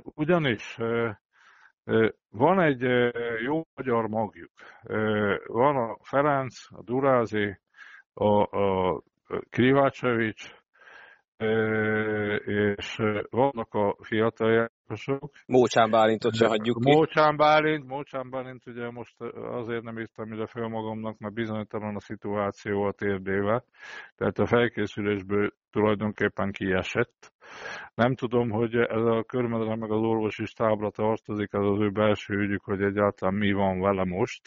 [0.02, 0.76] ugyanis
[2.30, 2.80] van egy
[3.42, 4.52] jó magyar magjuk.
[5.46, 7.58] Van a Ferenc, a Durázi,
[8.14, 9.02] a, a
[9.50, 10.64] Krivácsevics,
[12.44, 12.96] és
[13.30, 15.30] vannak a fiatal játékosok.
[15.46, 16.94] Mócsán Bálintot se hagyjuk ki.
[16.94, 22.00] Mócsán Bálint, Mócsán Bálint ugye most azért nem írtam ide föl magamnak, mert bizonytalan a
[22.00, 23.64] szituáció a térdével,
[24.16, 27.32] tehát a felkészülésből tulajdonképpen kiesett.
[27.94, 32.34] Nem tudom, hogy ez a körmedre meg az orvosi stábra tartozik, ez az ő belső
[32.34, 34.40] ügyük, hogy egyáltalán mi van vele most.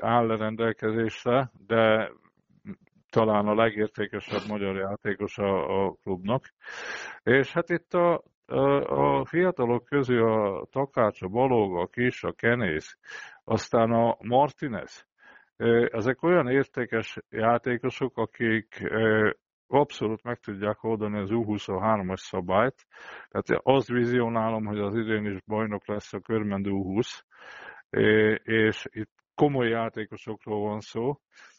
[0.00, 2.12] Áll a rendelkezésre, de
[3.16, 6.44] talán a legértékesebb magyar játékos a, a klubnak.
[7.22, 8.22] És hát itt a,
[8.86, 12.98] a, fiatalok közül a Takács, a Balog, a Kis, a Kenész,
[13.44, 15.06] aztán a Martinez,
[15.90, 18.92] ezek olyan értékes játékosok, akik
[19.66, 22.86] abszolút meg tudják oldani az U23-as szabályt.
[23.28, 27.22] Tehát azt vizionálom, hogy az idén is bajnok lesz a körmendő U20,
[28.42, 31.18] és itt komoly játékosokról van szó,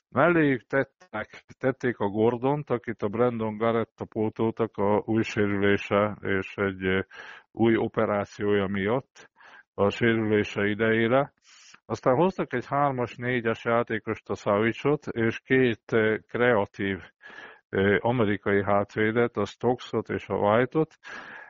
[0.10, 7.06] Melléjük tettek, tették a Gordont, akit a Brandon Garretta pótoltak a új sérülése és egy
[7.52, 9.30] új operációja miatt
[9.74, 11.34] a sérülése idejére.
[11.86, 15.96] Aztán hoztak egy hármas, négyes játékost a Savicot, és két
[16.28, 17.00] kreatív
[18.00, 20.96] amerikai hátvédet, a Stocksot és a White-ot.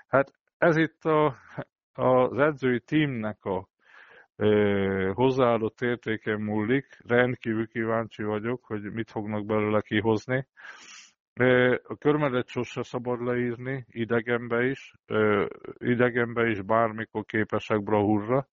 [0.07, 1.35] Hát ez itt a,
[1.93, 3.67] az edzői teamnek a
[5.13, 6.97] hozzáadott értéken múlik.
[7.07, 10.47] Rendkívül kíváncsi vagyok, hogy mit fognak belőle kihozni.
[11.83, 14.93] A körmedet sose szabad leírni, idegenbe is,
[15.77, 18.47] idegenbe is bármikor képesek brahurra.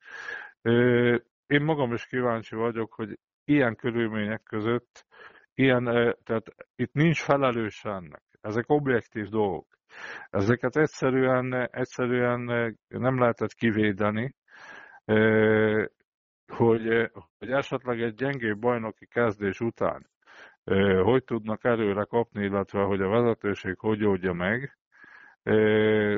[1.46, 5.06] Én magam is kíváncsi vagyok, hogy ilyen körülmények között,
[5.54, 5.84] ilyen,
[6.24, 8.22] tehát itt nincs felelős ennek.
[8.40, 9.66] Ezek objektív dolgok.
[10.30, 12.40] Ezeket egyszerűen, egyszerűen
[12.88, 14.34] nem lehetett kivédeni,
[16.46, 20.12] hogy, hogy esetleg egy gyengébb bajnoki kezdés után
[21.02, 24.78] hogy tudnak előre kapni, illetve hogy a vezetőség hogy oldja meg,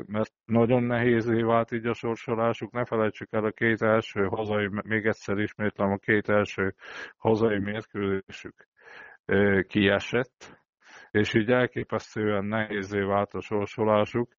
[0.05, 2.71] mert nagyon nehézé vált így a sorsolásuk.
[2.71, 6.75] Ne felejtsük el a két első hazai, még egyszer ismétlem, a két első
[7.17, 8.67] hazai mérkőzésük
[9.67, 10.61] kiesett,
[11.11, 14.33] és így elképesztően nehézé vált a sorsolásuk.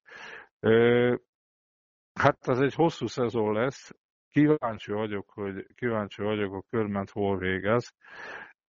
[2.13, 3.95] Hát ez egy hosszú szezon lesz,
[4.31, 7.93] kíváncsi vagyok, hogy kíváncsi vagyok, a körment hol végez.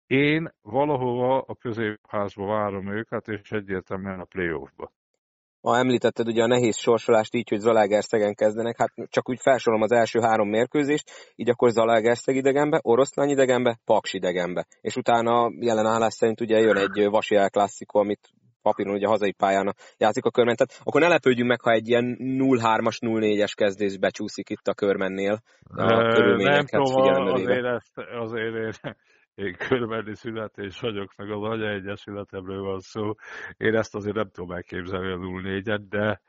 [0.07, 4.91] Én valahova a középházba várom őket, és egyértelműen a playoffba.
[5.61, 9.91] Ma említetted ugye a nehéz sorsolást így, hogy Zalaegerszegen kezdenek, hát csak úgy felsorolom az
[9.91, 14.65] első három mérkőzést, így akkor Zalaegerszeg idegenbe, Oroszlány idegenbe, Paks idegenbe.
[14.81, 18.29] És utána jelen állás szerint ugye jön egy Vasi klasszikó, amit
[18.61, 22.17] papíron ugye hazai pályán játszik a körmen, tehát akkor ne lepődjünk meg, ha egy ilyen
[22.19, 25.41] 0-3-as, 0-4-es kezdés becsúszik itt a körmennél
[25.75, 28.95] a körülményeket Nem tudom, azért, ezt, azért én,
[29.45, 33.13] én körmenni születés vagyok, meg az Anya Egyesületemről van szó.
[33.57, 36.21] Én ezt azért nem tudom elképzelni a 0-4-et, de,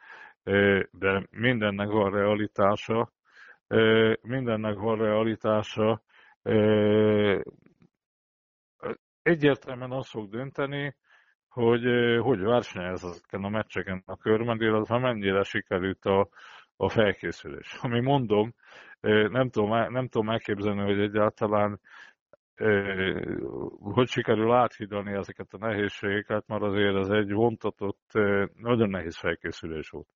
[0.90, 3.12] de mindennek van realitása.
[4.20, 6.02] Mindennek van realitása.
[9.22, 10.94] Egyértelműen azt fog dönteni,
[11.50, 11.84] hogy
[12.20, 16.28] hogy versenyez ezeken a meccseken a körben, illetve mennyire sikerült a,
[16.76, 17.78] a felkészülés.
[17.80, 18.54] Ami mondom,
[19.30, 21.80] nem tudom, nem tudom elképzelni, hogy egyáltalán
[23.78, 28.10] hogy sikerül áthidalni ezeket a nehézségeket, mert azért ez egy vontatott,
[28.56, 30.06] nagyon nehéz felkészülés volt.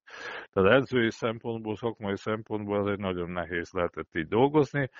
[0.53, 4.91] Tehát edzői szempontból, szakmai szempontból ez egy nagyon nehéz lehetett így dolgozni,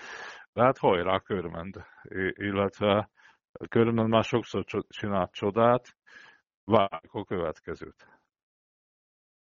[0.53, 1.85] de hát hajrá Körmend,
[2.33, 3.09] illetve
[3.69, 5.97] Körmend már sokszor csinált csodát,
[6.65, 8.07] várjuk a következőt.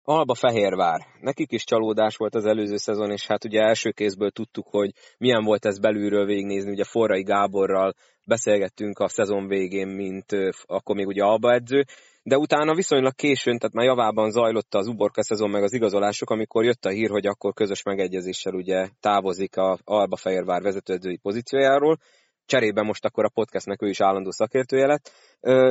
[0.06, 1.00] Alba Fehérvár.
[1.20, 5.44] Nekik is csalódás volt az előző szezon, és hát ugye első kézből tudtuk, hogy milyen
[5.44, 6.70] volt ez belülről végignézni.
[6.70, 7.94] Ugye Forrai Gáborral
[8.26, 10.26] beszélgettünk a szezon végén, mint
[10.64, 11.84] akkor még ugye Alba edző,
[12.22, 16.64] de utána viszonylag későn, tehát már javában zajlott az uborka szezon meg az igazolások, amikor
[16.64, 21.98] jött a hír, hogy akkor közös megegyezéssel ugye távozik a Alba Fehérvár vezetőedzői pozíciójáról,
[22.46, 25.10] cserébe most akkor a podcastnek ő is állandó szakértője lett.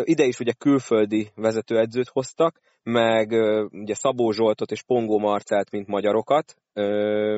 [0.04, 3.32] Ide is ugye külföldi vezetőedzőt hoztak, meg
[3.72, 6.56] ugye Szabó Zsoltot és Pongó Marcelt, mint magyarokat.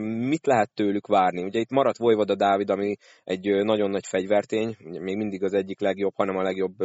[0.01, 1.43] Mit lehet tőlük várni?
[1.43, 6.13] Ugye itt maradt Vojvoda Dávid, ami egy nagyon nagy fegyvertény, még mindig az egyik legjobb,
[6.15, 6.75] hanem a legjobb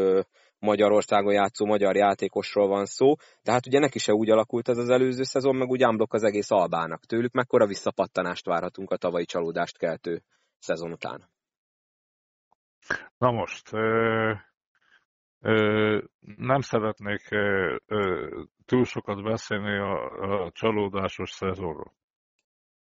[0.59, 3.15] Magyarországon játszó magyar játékosról van szó.
[3.43, 6.51] Tehát ugye neki se úgy alakult ez az előző szezon, meg úgy ámblok az egész
[6.51, 7.05] Albának.
[7.05, 10.23] Tőlük mekkora visszapattanást várhatunk a tavalyi csalódást keltő
[10.59, 11.30] szezon után?
[13.19, 14.33] Na most, ö,
[15.41, 15.99] ö,
[16.37, 17.77] nem szeretnék ö,
[18.65, 21.93] túl sokat beszélni a, a csalódásos szezonról.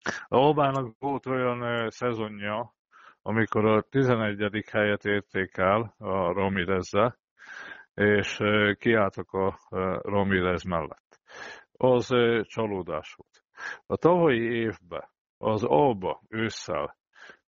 [0.04, 2.74] A Albának volt olyan szezonja,
[3.22, 4.64] amikor a 11.
[4.70, 7.18] helyet érték el a Ramirezzel,
[7.94, 8.40] és
[8.78, 9.58] kiálltak a
[10.02, 11.20] Ramirez mellett.
[11.72, 12.06] Az
[12.42, 13.44] csalódás volt.
[13.86, 15.08] A tavalyi évben
[15.38, 16.96] az Alba ősszel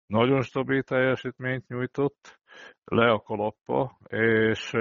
[0.08, 2.40] nagyon stabil teljesítményt nyújtott,
[2.84, 4.76] le a kalappa, és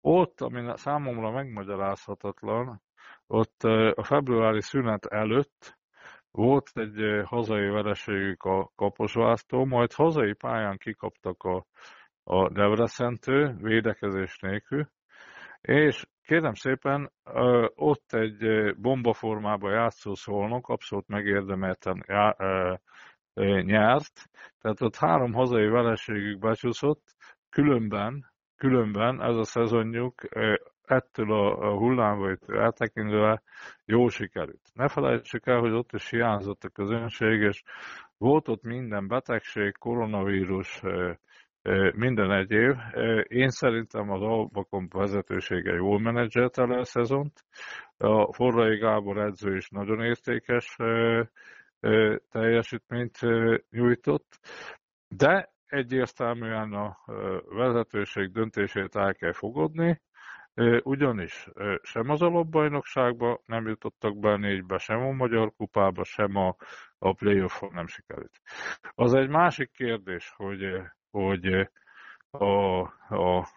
[0.00, 2.82] ott, ami számomra megmagyarázhatatlan,
[3.26, 3.62] ott
[3.94, 5.78] a februári szünet előtt
[6.30, 11.66] volt egy hazai vereségük a Kaposvártól, majd hazai pályán kikaptak a,
[12.24, 14.88] a Debrecentő védekezés nélkül,
[15.60, 17.12] és kérem szépen,
[17.74, 22.04] ott egy bombaformába játszó szólnok abszolút megérdemelten
[23.62, 27.02] nyert, tehát ott három hazai vereségük becsúszott,
[27.50, 30.14] különben, különben ez a szezonjuk
[30.84, 33.42] ettől a hullámvait eltekintve
[33.84, 34.70] jó sikerült.
[34.74, 37.62] Ne felejtsük el, hogy ott is hiányzott a közönség, és
[38.18, 40.82] volt ott minden betegség, koronavírus,
[41.94, 42.78] minden egyéb.
[43.28, 47.44] Én szerintem az Albakomp vezetősége jól menedzselte el a szezont.
[47.96, 50.76] A Forrai Gábor edző is nagyon értékes
[52.30, 53.18] teljesítményt
[53.70, 54.38] nyújtott,
[55.08, 56.98] de egyértelműen a
[57.48, 60.00] vezetőség döntését el kell fogadni,
[60.82, 61.48] ugyanis
[61.82, 66.56] sem az alapbajnokságba nem jutottak be négybe, sem a Magyar Kupába, sem a,
[66.98, 68.40] a playoff nem sikerült.
[68.94, 71.68] Az egy másik kérdés, hogy, hogy
[72.30, 72.80] a,
[73.14, 73.48] a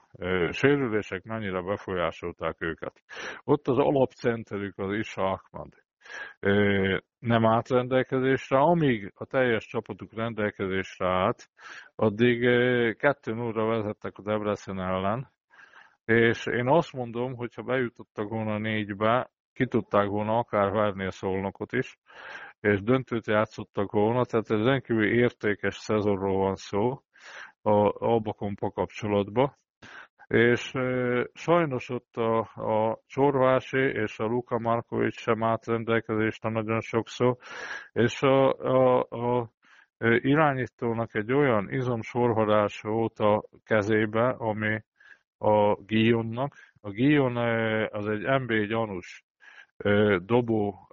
[0.52, 3.02] sérülések mennyire befolyásolták őket.
[3.44, 5.83] Ott az alapcenterük az Isa Ahmad
[7.20, 8.58] nem állt rendelkezésre.
[8.58, 11.50] Amíg a teljes csapatuk rendelkezésre állt,
[11.96, 12.40] addig
[12.98, 15.32] 2 0 vezettek a Debrecen ellen,
[16.06, 21.12] és én azt mondom, hogy ha bejutottak volna négybe, ki tudták volna akár várni a
[21.12, 22.00] szolnokot is,
[22.60, 27.02] és döntőt játszottak volna, tehát ez rendkívül értékes szezonról van szó
[27.62, 29.58] a Albakompa kapcsolatban
[30.34, 30.74] és
[31.34, 37.38] sajnos ott a, a Csorvási és a Luka Markovics sem állt rendelkezésre nagyon sokszor,
[37.92, 39.52] és a, a, a
[40.22, 44.84] irányítónak egy olyan izomsorhadás volt a kezébe, ami
[45.38, 46.56] a Gionnak.
[46.82, 47.38] A Gion
[47.92, 49.24] az egy MB gyanús
[50.18, 50.90] dobó,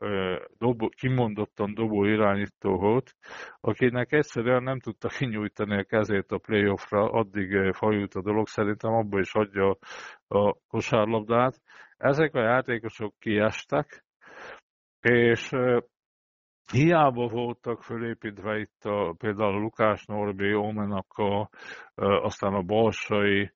[0.59, 3.15] dobó, kimondottan dobó irányító volt,
[3.61, 9.19] akinek egyszerűen nem tudta kinyújtani a kezét a playoffra, addig fajult a dolog, szerintem abba
[9.19, 9.77] is hagyja
[10.29, 11.61] a kosárlabdát.
[11.97, 14.05] Ezek a játékosok kiestek,
[15.01, 15.51] és
[16.73, 21.51] Hiába voltak fölépítve itt a, például a Lukás Norbi, Omenaka,
[21.95, 23.53] aztán a Balsai,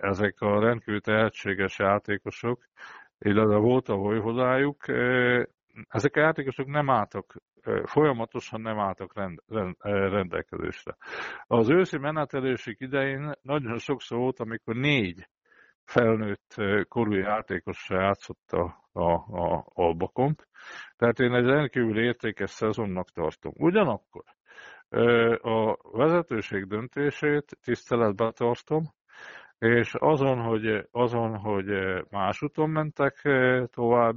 [0.00, 2.64] ezek a rendkívül tehetséges játékosok,
[3.20, 4.88] illetve volt a vojvodájuk,
[5.88, 7.34] ezek a játékosok nem álltak,
[7.84, 10.96] folyamatosan nem álltak rend, rend, rendelkezésre.
[11.46, 15.28] Az őszi menetelésük idején nagyon sokszor volt, amikor négy
[15.84, 16.54] felnőtt
[16.88, 20.48] korú játékossal játszott a, a, a Albakont.
[20.96, 23.52] Tehát én egy rendkívül értékes szezonnak tartom.
[23.56, 24.24] Ugyanakkor
[25.40, 28.84] a vezetőség döntését tiszteletbe tartom,
[29.60, 31.66] és azon, hogy, azon, hogy
[32.10, 33.20] más úton mentek
[33.70, 34.16] tovább,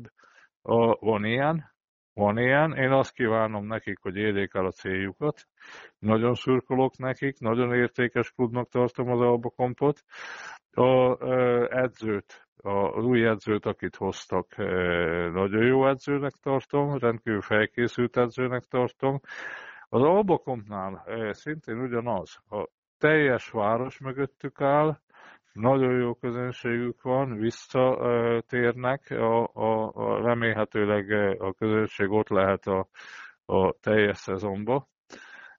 [0.61, 1.71] a, van ilyen,
[2.13, 2.73] van ilyen.
[2.73, 5.47] Én azt kívánom nekik, hogy érjék el a céljukat.
[5.99, 10.03] Nagyon szurkolok nekik, nagyon értékes klubnak tartom az Albakompot.
[10.71, 11.17] A
[11.77, 14.55] edzőt, az új edzőt, akit hoztak,
[15.33, 19.19] nagyon jó edzőnek tartom, rendkívül felkészült edzőnek tartom.
[19.89, 22.39] Az Albakompnál szintén ugyanaz.
[22.49, 22.67] A
[22.97, 24.99] teljes város mögöttük áll,
[25.53, 32.87] nagyon jó közönségük van, visszatérnek, a, a, a, remélhetőleg a közönség ott lehet a,
[33.45, 34.87] a teljes szezonba,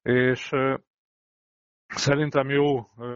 [0.03, 0.51] és
[1.87, 3.15] szerintem jó ö,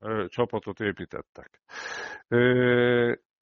[0.00, 1.60] ö, csapatot építettek.
[2.28, 3.12] Ö,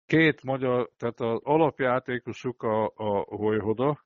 [0.06, 4.06] két magyar, tehát az alapjátékosuk a, a Hojhoda,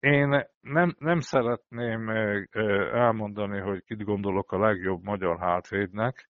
[0.00, 2.08] én nem, nem szeretném
[2.92, 6.28] elmondani, hogy kit gondolok a legjobb magyar hátvédnek.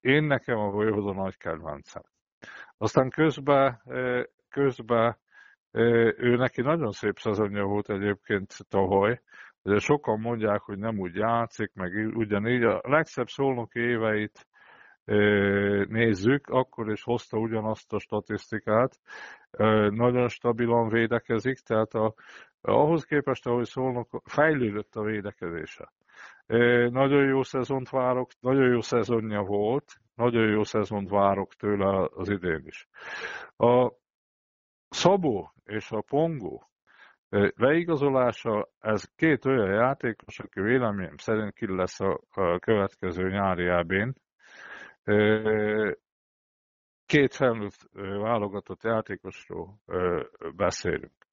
[0.00, 2.02] Én nekem a Vojvoda nagy kedvencem.
[2.78, 3.82] Aztán közben,
[4.48, 5.16] közben
[6.16, 9.20] ő neki nagyon szép szezonja volt egyébként tavaly.
[9.62, 12.62] Ugye sokan mondják, hogy nem úgy játszik, meg ugyanígy.
[12.62, 14.46] A legszebb szólnok éveit
[15.88, 18.98] nézzük, akkor is hozta ugyanazt a statisztikát.
[19.90, 22.14] Nagyon stabilan védekezik, tehát a,
[22.66, 25.92] ahhoz képest, ahogy szólnak, fejlődött a védekezése.
[26.90, 32.62] Nagyon jó szezont várok, nagyon jó szezonja volt, nagyon jó szezont várok tőle az idén
[32.66, 32.88] is.
[33.56, 33.92] A
[34.88, 36.70] Szabó és a Pongó
[37.56, 44.14] leigazolása, ez két olyan játékos, aki véleményem szerint ki lesz a következő nyári elbén.
[47.06, 47.90] Két felnőtt
[48.20, 49.80] válogatott játékosról
[50.56, 51.26] beszélünk.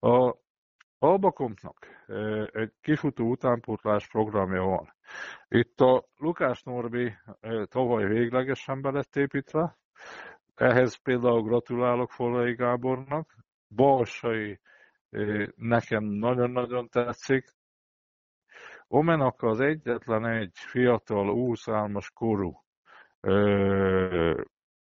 [0.00, 0.44] A
[0.98, 1.86] Albakompnak
[2.52, 4.94] egy kifutó utánpótlás programja van.
[5.48, 7.14] Itt a Lukás Norbi
[7.64, 9.78] tavaly véglegesen be lett építve,
[10.54, 13.34] ehhez például gratulálok Follai Gábornak,
[13.74, 14.60] Balsai
[15.56, 17.54] nekem nagyon-nagyon tetszik.
[18.88, 22.64] Omenak az egyetlen egy fiatal úszálmas korú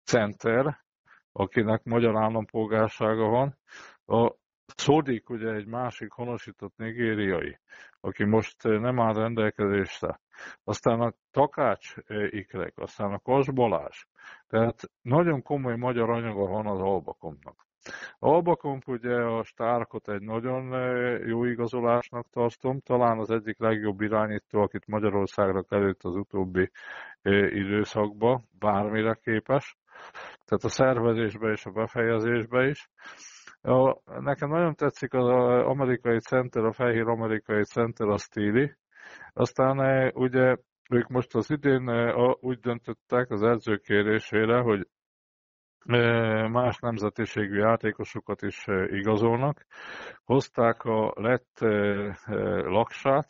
[0.04, 0.84] center,
[1.32, 3.58] akinek magyar állampolgársága van.
[4.06, 4.34] A
[4.66, 7.58] Szódik ugye egy másik honosított nigériai,
[8.00, 10.20] aki most eh, nem áll rendelkezésre.
[10.64, 14.08] Aztán a Takács eh, ikrek, aztán a Kasbalás.
[14.48, 17.66] Tehát nagyon komoly magyar anyaga van az Albakomnak.
[18.18, 24.60] Albakomp ugye a Stárkot egy nagyon eh, jó igazolásnak tartom, talán az egyik legjobb irányító,
[24.60, 26.70] akit Magyarországra került az utóbbi
[27.50, 29.76] időszakba, bármire képes.
[30.44, 32.88] Tehát a szervezésbe és a befejezésbe is.
[33.66, 35.28] A, nekem nagyon tetszik az
[35.66, 38.76] amerikai center, a fehér amerikai center, a stíli.
[39.32, 40.56] Aztán e, ugye
[40.90, 44.88] ők most az idén e, úgy döntöttek az edző kérésére, hogy
[45.86, 45.98] e,
[46.48, 49.66] más nemzetiségű játékosokat is igazolnak.
[50.24, 51.58] Hozták a lett
[52.64, 53.28] laksát,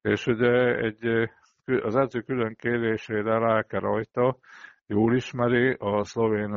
[0.00, 1.30] és ugye egy,
[1.64, 4.38] az edző külön kérésére rá rajta,
[4.86, 6.50] jól ismeri a szlovén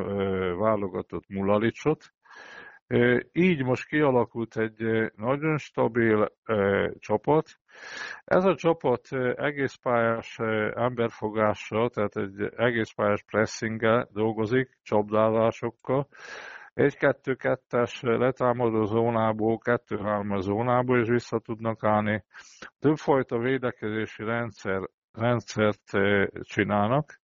[0.58, 2.16] válogatott Mulalicsot,
[3.32, 6.32] így most kialakult egy nagyon stabil
[7.00, 7.50] csapat.
[8.26, 10.40] Ez a csapat egész pályás
[10.74, 16.08] emberfogással, tehát egy egész pályás pressinggel dolgozik, csapdálásokkal.
[16.74, 22.24] Egy-kettő-kettes letámadó zónából, kettő-hármas zónából is vissza tudnak állni.
[22.80, 24.82] Többfajta védekezési rendszer,
[25.12, 25.92] rendszert
[26.42, 27.20] csinálnak,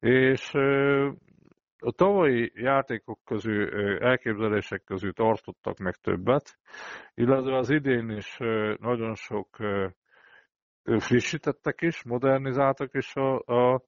[0.00, 0.50] és
[1.78, 3.68] a tavalyi játékok közül,
[4.04, 6.58] elképzelések közül tartottak meg többet,
[7.14, 8.36] illetve az idén is
[8.80, 9.56] nagyon sok
[10.82, 13.82] frissítettek is, modernizáltak is a, a,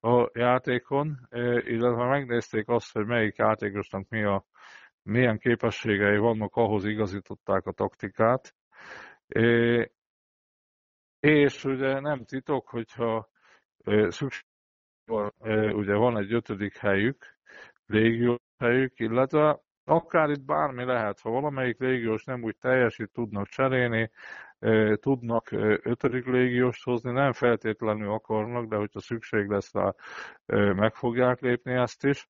[0.00, 1.28] a játékon,
[1.64, 4.44] illetve megnézték azt, hogy melyik játékosnak mi a,
[5.02, 8.54] milyen képességei vannak, ahhoz igazították a taktikát.
[11.20, 13.28] És ugye nem titok, hogyha
[14.08, 14.44] szükség
[15.06, 15.32] van,
[15.72, 17.36] ugye van egy ötödik helyük,
[17.86, 24.10] légiós helyük, illetve akár itt bármi lehet, ha valamelyik légiós nem úgy teljesít, tudnak cserélni,
[24.94, 25.50] tudnak
[25.82, 29.94] ötödik légióst hozni, nem feltétlenül akarnak, de hogyha szükség lesz rá,
[30.72, 32.28] meg fogják lépni ezt is.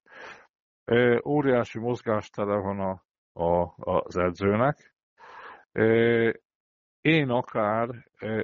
[1.24, 3.02] Óriási mozgástere van a,
[3.42, 4.94] a, az edzőnek.
[7.06, 7.88] Én akár,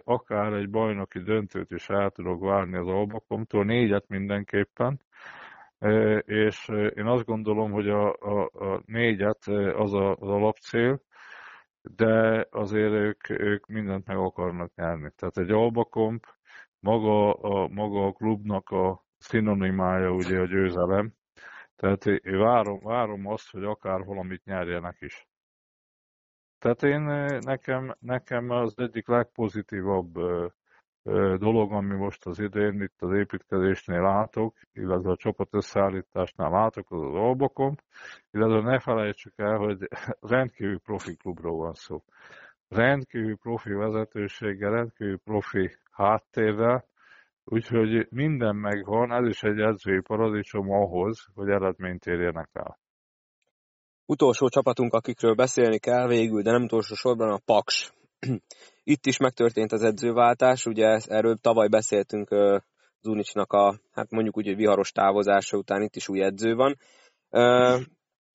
[0.04, 5.00] akár egy bajnoki döntőt is el tudok várni az Albakomtól, négyet mindenképpen,
[6.24, 9.46] és én azt gondolom, hogy a, a, a négyet
[9.76, 11.02] az a, az alapcél,
[11.82, 15.10] de azért ők, ők mindent meg akarnak nyerni.
[15.16, 16.24] Tehát egy albakomp,
[16.80, 21.12] maga a, maga a klubnak a szinonimája ugye a győzelem,
[21.76, 25.26] Tehát én várom, várom azt, hogy akár valamit nyerjenek is.
[26.62, 27.02] Tehát én
[27.40, 30.12] nekem, nekem az egyik legpozitívabb
[31.38, 37.02] dolog, ami most az idén itt az építkezésnél látok, illetve a csapat összeállításnál látok az
[37.02, 37.74] az albokon,
[38.30, 39.88] illetve ne felejtsük el, hogy
[40.34, 42.02] rendkívül profi klubról van szó.
[42.68, 46.84] Rendkívül profi vezetőséggel, rendkívül profi háttérrel,
[47.44, 52.80] úgyhogy minden megvan, ez is egy edzői paradicsom ahhoz, hogy eredményt érjenek el.
[54.12, 57.92] Utolsó csapatunk, akikről beszélni kell végül, de nem utolsó sorban a Paks.
[58.94, 62.28] Itt is megtörtént az edzőváltás, ugye erről tavaly beszéltünk
[63.00, 66.78] Zunicsnak a, hát mondjuk úgy, hogy viharos távozása után itt is új edző van.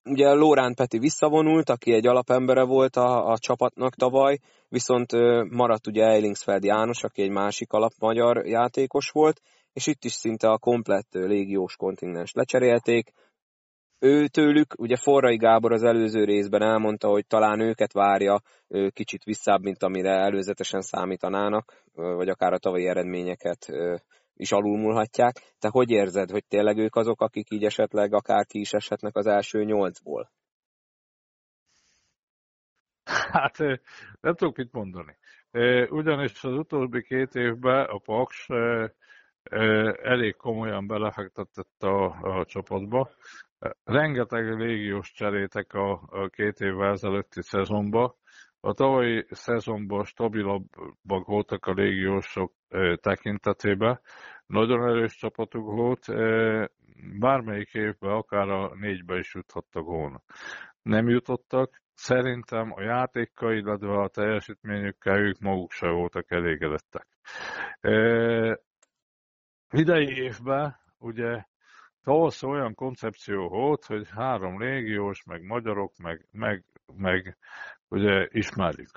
[0.03, 5.11] Ugye Lórán Peti visszavonult, aki egy alapembere volt a, a csapatnak tavaly, viszont
[5.49, 9.41] maradt ugye Eilingsfeld János, aki egy másik alapmagyar játékos volt,
[9.73, 13.11] és itt is szinte a komplett légiós kontinens lecserélték,
[13.99, 18.41] ő tőlük, ugye Forrai Gábor az előző részben elmondta, hogy talán őket várja
[18.89, 23.65] kicsit visszább, mint amire előzetesen számítanának, vagy akár a tavalyi eredményeket
[24.33, 25.55] is alulmúlhatják.
[25.59, 29.27] Te hogy érzed, hogy tényleg ők azok, akik így esetleg akár ki is eshetnek az
[29.27, 30.31] első nyolcból?
[33.31, 33.57] Hát
[34.21, 35.17] nem tudok mit mondani.
[35.89, 38.47] Ugyanis az utóbbi két évben a Paks
[40.03, 43.09] elég komolyan belefektetett a, a csapatba.
[43.83, 48.13] Rengeteg légiós cserétek a, két évvel ezelőtti szezonban.
[48.59, 52.53] A tavalyi szezonban stabilabbak voltak a légiósok
[52.95, 53.99] tekintetében.
[54.45, 56.05] Nagyon erős csapatuk volt,
[57.19, 60.21] bármelyik évben akár a négybe is juthattak volna.
[60.81, 67.07] Nem jutottak, szerintem a játékkal, illetve a teljesítményükkel ők maguk se voltak elégedettek.
[69.69, 71.43] Idei évben ugye
[72.07, 76.63] Tavasz olyan koncepció volt, hogy három légiós, meg magyarok, meg, meg,
[76.97, 77.37] meg
[77.87, 78.91] ugye ismerjük.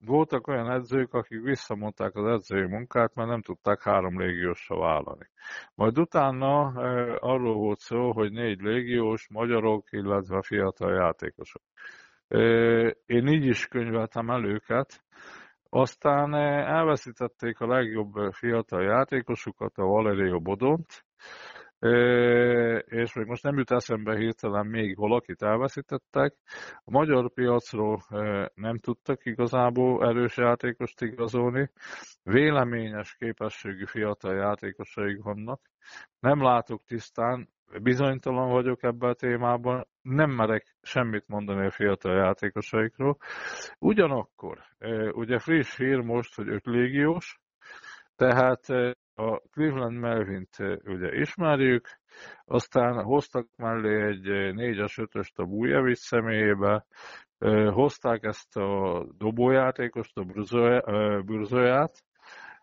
[0.00, 5.30] Voltak olyan edzők, akik visszamondták az edzői munkát, mert nem tudták három légiósra vállalni.
[5.74, 6.66] Majd utána
[7.18, 11.62] arról volt szó, hogy négy légiós, magyarok, illetve fiatal játékosok.
[13.06, 15.04] Én így is könyveltem el őket,
[15.74, 21.04] aztán elveszítették a legjobb fiatal játékosukat, a Valerio Bodont,
[22.84, 26.34] és még most nem jut eszembe hirtelen még valakit elveszítettek.
[26.84, 28.02] A magyar piacról
[28.54, 31.70] nem tudtak igazából erős játékost igazolni.
[32.22, 35.60] Véleményes képességű fiatal játékosaik vannak.
[36.18, 37.48] Nem látok tisztán,
[37.82, 43.16] bizonytalan vagyok ebben a témában, nem merek semmit mondani a fiatal játékosaikról.
[43.78, 44.58] Ugyanakkor,
[45.10, 47.40] ugye friss hír most, hogy öt légiós,
[48.16, 48.68] tehát
[49.14, 51.88] a Cleveland Melvint ugye ismerjük,
[52.44, 56.84] aztán hoztak mellé egy 4-es 5-öst a Bujevic személyébe,
[57.70, 60.24] hozták ezt a dobójátékost, a
[61.22, 62.04] Burzóját,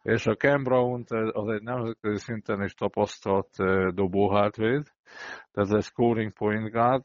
[0.02, 3.50] és a Ken brown az egy nemzetközi szinten is tapasztalt
[3.94, 4.88] dobóhátvéd,
[5.52, 7.04] tehát ez scoring point guard,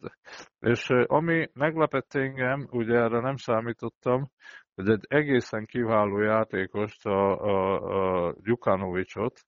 [0.61, 4.31] és ami meglepett engem, ugye erre nem számítottam,
[4.75, 9.41] hogy egy egészen kiváló játékost, a, a, a Gyukanovicsot,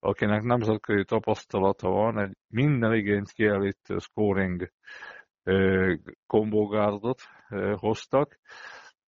[0.00, 4.70] akinek nemzetközi tapasztalata van, egy minden igényt kielítő scoring
[6.26, 7.20] kombogárdot
[7.74, 8.38] hoztak,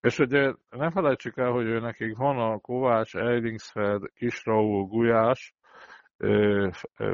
[0.01, 5.55] és ugye ne felejtsük el, hogy ő nekik van a Kovács, Eilingsfeld, Kisraú, Gulyás,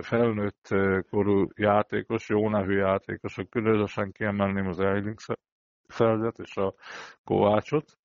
[0.01, 0.68] felnőtt
[1.11, 6.74] korú játékos, jó nevű játékosok, különösen kiemelném az Eilingsfeldet és a
[7.24, 7.99] Kovácsot.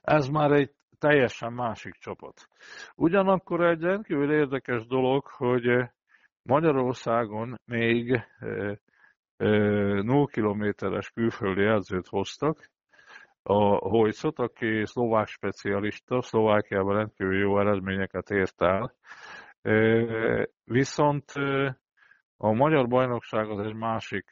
[0.00, 2.48] Ez már egy teljesen másik csapat.
[2.94, 5.90] Ugyanakkor egy rendkívül érdekes dolog, hogy
[6.42, 8.20] Magyarországon még
[9.36, 12.74] 0 kilométeres külföldi edzőt hoztak,
[13.48, 18.94] a Hojcot, aki szlovák specialista, Szlovákiában rendkívül jó eredményeket ért el.
[20.64, 21.32] Viszont
[22.36, 24.24] a magyar bajnokság az egy másik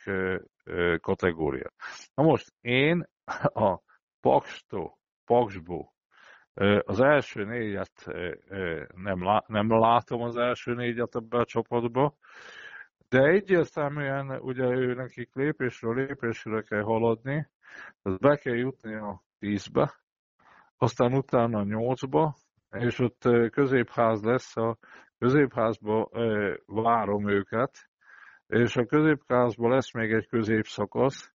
[1.00, 1.70] kategória.
[2.14, 3.08] Na most én
[3.42, 3.78] a
[4.20, 5.92] Pakstó, Paksból
[6.84, 8.06] az első négyet
[8.94, 12.14] nem, lá, nem látom az első négyet ebbe a csapatba,
[13.09, 17.48] de egyértelműen ugye ő nekik lépésről lépésre kell haladni,
[18.02, 19.94] az be kell jutni a tízbe,
[20.76, 22.34] aztán utána a nyolcba,
[22.70, 24.76] és ott középház lesz, a
[25.18, 26.11] középházba
[26.66, 27.88] várom őket,
[28.46, 31.32] és a középházban lesz még egy középszakasz,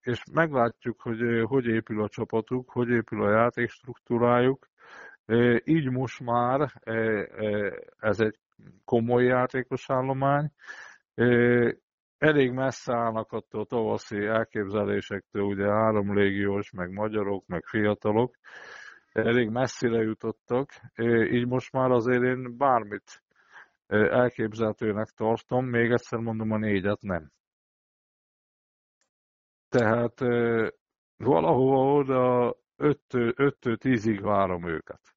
[0.00, 4.68] és meglátjuk, hogy hogy épül a csapatuk, hogy épül a játékstruktúrájuk.
[5.64, 6.72] Így most már
[7.98, 8.38] ez egy
[8.84, 10.50] komoly játékos állomány.
[12.18, 18.34] Elég messze állnak attól tavaszi elképzelésektől, ugye három légiós, meg magyarok, meg fiatalok,
[19.12, 20.70] elég messzire jutottak,
[21.30, 23.22] így most már azért én bármit
[23.86, 27.30] elképzelhetőnek tartom, még egyszer mondom a négyet nem.
[29.68, 30.18] Tehát
[31.16, 35.13] valahova oda 5-10-ig várom őket.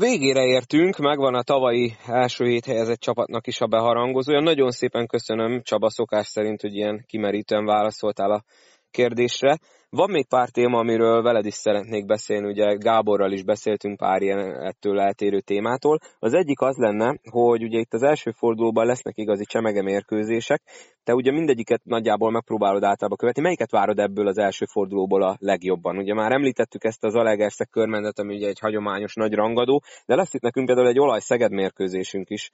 [0.00, 4.40] Végére értünk, megvan a tavalyi első hét helyezett csapatnak is a beharangozója.
[4.40, 8.44] Nagyon szépen köszönöm Csaba szokás szerint, hogy ilyen kimerítően válaszoltál a
[8.90, 9.58] kérdésre.
[9.92, 14.38] Van még pár téma, amiről veled is szeretnék beszélni, ugye Gáborral is beszéltünk pár ilyen
[14.66, 15.98] ettől eltérő témától.
[16.18, 20.62] Az egyik az lenne, hogy ugye itt az első fordulóban lesznek igazi csemege mérkőzések,
[21.04, 23.42] te ugye mindegyiket nagyjából megpróbálod általában követni.
[23.42, 25.96] Melyiket várod ebből az első fordulóból a legjobban?
[25.96, 30.34] Ugye már említettük ezt az Alegerszeg körmendet, ami ugye egy hagyományos nagy rangadó, de lesz
[30.34, 32.50] itt nekünk például egy olaj-Szeged mérkőzésünk is,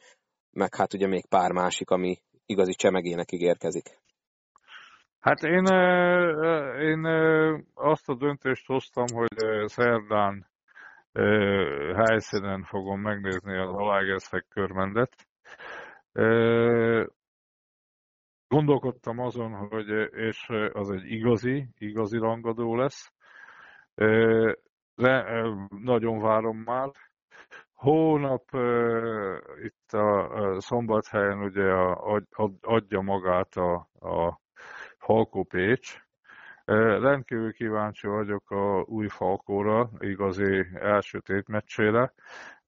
[0.50, 2.16] meg hát ugye még pár másik, ami
[2.46, 3.98] igazi csemegének ígérkezik.
[5.20, 5.64] Hát én,
[6.80, 7.04] én
[7.74, 10.46] azt a döntést hoztam, hogy szerdán
[11.94, 15.28] helyszínen fogom megnézni az Alágerszeg körmendet.
[18.48, 23.12] Gondolkodtam azon, hogy és az egy igazi, igazi rangadó lesz.
[24.94, 26.90] De nagyon várom már.
[27.74, 28.44] Hónap
[29.62, 31.72] itt a szombathelyen ugye
[32.60, 34.40] adja magát a, a
[35.06, 36.04] Falkó Pécs.
[36.64, 42.12] Rendkívül kíváncsi vagyok a új Falkóra, igazi első tétmeccsére,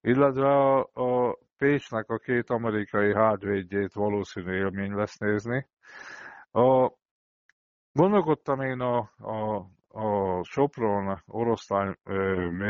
[0.01, 5.67] illetve a, a Pécsnek a két amerikai hátvédjét valószínű élmény lesz nézni.
[6.51, 6.91] A,
[7.91, 11.95] gondolkodtam én a, a, a Sopron oroszlány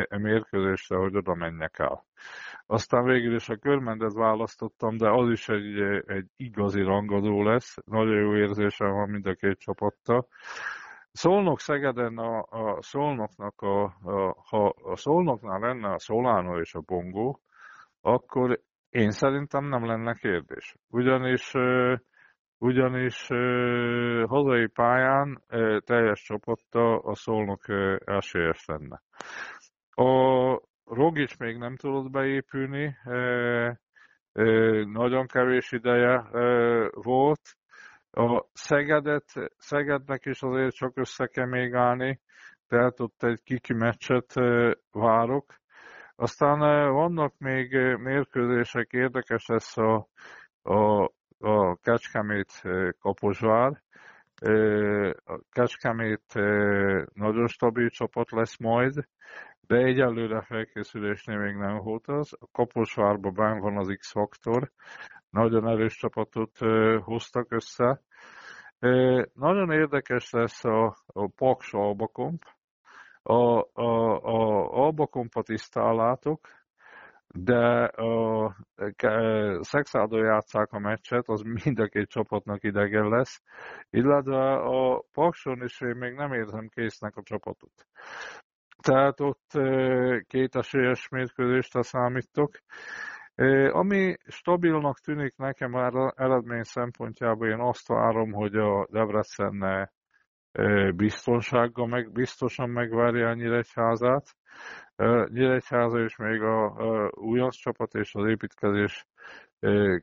[0.10, 2.06] mérkőzésre, hogy oda menjek el.
[2.72, 7.78] Aztán végül is a körmendet választottam, de az is egy, egy igazi rangadó lesz.
[7.86, 10.26] Nagyon jó érzésem van mind a két csapatta.
[11.12, 16.82] Szolnok Szegeden a, a Szolnoknak a, a, ha a Szolnoknál lenne a Solano és a
[16.82, 17.40] Bongó,
[18.02, 20.76] akkor én szerintem nem lenne kérdés.
[20.90, 21.54] Ugyanis
[22.58, 23.28] ugyanis
[24.28, 25.44] hazai pályán
[25.86, 27.62] teljes csapatta a Szolnok
[28.06, 29.02] esélyes lenne.
[29.90, 32.98] A Rogics még nem tudott beépülni,
[34.86, 36.28] nagyon kevés ideje
[36.92, 37.42] volt.
[38.12, 39.26] A Szegedet,
[39.58, 42.20] Szegednek is azért csak össze kell még állni,
[42.68, 44.34] tehát ott egy kiki meccset
[44.92, 45.54] várok.
[46.16, 46.60] Aztán
[46.94, 50.08] vannak még mérkőzések, érdekes lesz a,
[50.62, 51.04] a,
[51.40, 52.62] a Kecskemét
[53.00, 53.82] Kaposvár.
[55.26, 56.34] A Kecskemét
[57.14, 59.08] nagyon stabil csapat lesz majd,
[59.70, 62.38] de egyelőre felkészülésnél még nem volt az.
[62.40, 64.72] A Kaposvárban benn van az X-faktor,
[65.30, 66.58] nagyon erős csapatot
[67.04, 68.02] hoztak össze.
[69.34, 72.42] Nagyon érdekes lesz a, a Paks Albakomp.
[73.22, 76.48] A, a, a Albakompot tisztán látok,
[77.28, 78.56] de a
[79.60, 83.42] Szexádó játszák a meccset, az mind a két csapatnak idegen lesz,
[83.90, 87.88] illetve a Pakson is én még nem érzem késznek a csapatot.
[88.82, 89.52] Tehát ott
[90.28, 92.52] két esélyes mérkőzést számítok.
[93.72, 99.90] Ami stabilnak tűnik nekem már eredmény szempontjából, én azt várom, hogy a Debrecen
[100.96, 104.36] biztonsággal meg, biztosan megvárja a Nyíregyházát.
[105.26, 109.06] Nyíregyháza is még a, a újonc csapat és az építkezés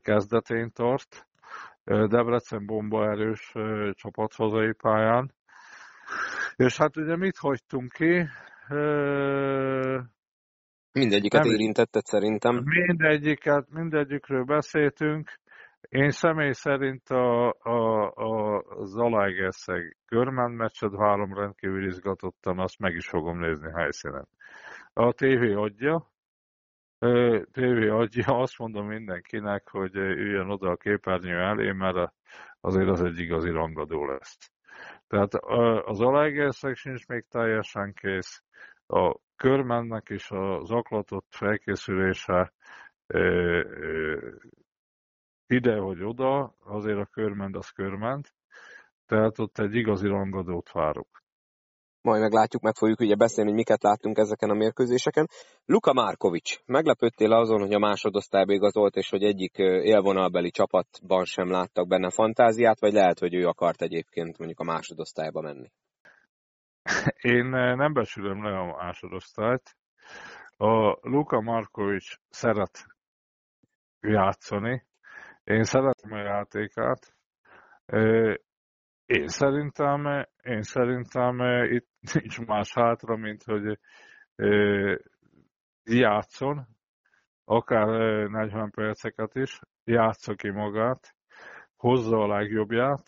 [0.02, 1.28] kezdetén tart.
[1.84, 3.52] Debrecen bomba erős
[3.92, 5.34] csapat hazai pályán.
[6.56, 8.28] És hát ugye mit hagytunk ki?
[10.92, 12.62] Mindegyiket nem, érintetted szerintem.
[12.64, 15.30] Mindegyiket, mindegyikről beszéltünk.
[15.88, 23.08] Én személy szerint a, a, a Zalaegerszeg Görmán meccset várom rendkívül izgatottan, azt meg is
[23.08, 24.28] fogom nézni helyszínen.
[24.92, 26.10] A TV adja,
[27.50, 32.12] TV adja, azt mondom mindenkinek, hogy üljön oda a képernyő elé, mert
[32.60, 34.55] azért az egy igazi rangadó lesz.
[35.08, 35.34] Tehát
[35.84, 38.42] az Zalaegerszeg sincs még teljesen kész,
[38.86, 42.52] a körmennek és a zaklatott felkészülése
[45.46, 48.34] ide vagy oda, azért a körment az körment,
[49.06, 51.24] tehát ott egy igazi rangadót várok.
[52.06, 55.28] Majd meglátjuk, meg fogjuk ugye beszélni, hogy miket láttunk ezeken a mérkőzéseken.
[55.64, 61.88] Luka Márkovics, meglepődtél azon, hogy a másodosztályba igazolt, és hogy egyik élvonalbeli csapatban sem láttak
[61.88, 65.70] benne fantáziát, vagy lehet, hogy ő akart egyébként mondjuk a másodosztályba menni?
[67.34, 67.46] Én
[67.76, 69.76] nem becsülöm le a másodosztályt.
[70.56, 72.86] A Luka Markovics szeret
[74.00, 74.86] játszani.
[75.44, 77.16] Én szeretem a játékát.
[79.06, 83.78] Én szerintem, én szerintem itt nincs más hátra, mint hogy
[85.84, 86.66] játszon,
[87.44, 87.86] akár
[88.28, 91.14] 40 perceket is, játsza ki magát,
[91.76, 93.02] hozza a legjobbját,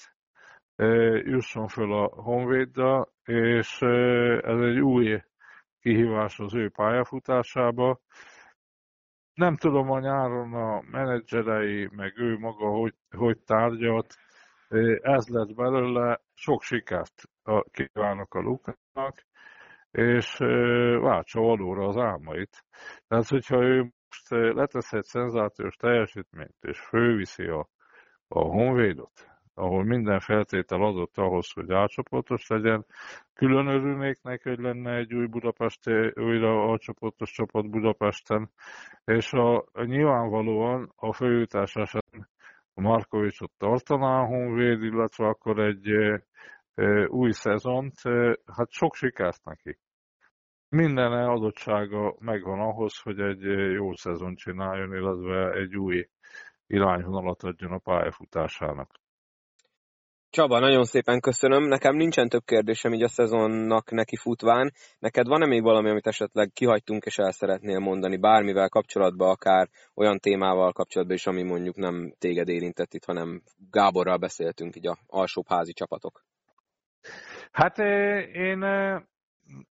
[1.23, 3.81] jusson föl a Honvéddal, és
[4.43, 5.23] ez egy új
[5.81, 8.01] kihívás az ő pályafutásába.
[9.35, 14.15] Nem tudom a nyáron a menedzserei, meg ő maga hogy, hogy tárgyalt,
[15.01, 17.23] ez lett belőle, sok sikert
[17.71, 19.27] kívánok a Lukának,
[19.91, 20.37] és
[21.01, 22.65] váltsa valóra az álmait.
[23.09, 27.69] Tehát, hogyha ő most letesz egy szenzációs teljesítményt, és főviszi a,
[28.29, 32.87] a Honvédot, ahol minden feltétel adott ahhoz, hogy átcsoportos legyen.
[33.35, 38.51] Külön örülnék neki, hogy lenne egy új Budapest, újra alcsoportos csapat Budapesten,
[39.05, 41.77] és a, nyilvánvalóan a főjutás
[42.79, 45.91] a Markovicsot tartaná a Honvéd, illetve akkor egy
[47.07, 47.95] új szezont,
[48.57, 49.79] hát sok sikert neki.
[50.69, 56.09] Minden adottsága megvan ahhoz, hogy egy jó szezon csináljon, illetve egy új
[56.67, 58.91] irányvonalat adjon a pályafutásának.
[60.31, 61.63] Csaba, nagyon szépen köszönöm.
[61.63, 64.73] Nekem nincsen több kérdésem így a szezonnak neki futván.
[64.99, 70.19] Neked van-e még valami, amit esetleg kihagytunk és el szeretnél mondani bármivel kapcsolatban, akár olyan
[70.19, 75.49] témával kapcsolatban is, ami mondjuk nem téged érintett itt, hanem Gáborral beszéltünk így a alsóbb
[75.49, 76.23] házi csapatok?
[77.53, 77.79] Hát
[78.33, 78.59] én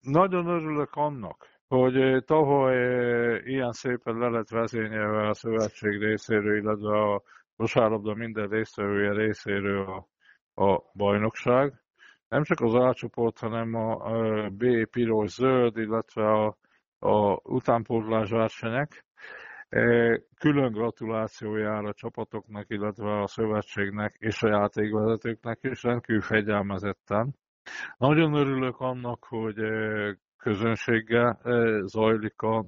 [0.01, 2.77] nagyon örülök annak, hogy tavaly
[3.43, 7.21] ilyen szépen le lett vezényelve a szövetség részéről, illetve a
[7.55, 10.09] kosárlabda minden résztvevője részéről a
[10.61, 11.73] a bajnokság.
[12.27, 16.57] Nem csak az A csoport, hanem a B, piros, zöld, illetve a,
[16.99, 19.05] a utánpótlás versenyek.
[19.69, 19.81] E,
[20.39, 27.35] külön gratuláció jár a csapatoknak, illetve a szövetségnek és a játékvezetőknek is, rendkívül fegyelmezetten.
[27.97, 32.65] Nagyon örülök annak, hogy e, közönséggel e, zajlik a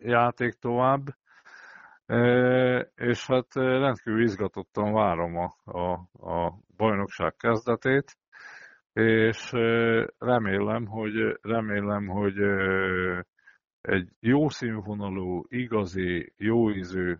[0.00, 1.02] játék tovább
[2.94, 5.92] és hát rendkívül izgatottan várom a, a,
[6.32, 8.16] a bajnokság kezdetét,
[8.92, 9.50] és
[10.18, 12.40] remélem, hogy, remélem, hogy
[13.80, 17.16] egy jó színvonalú, igazi, jó ízű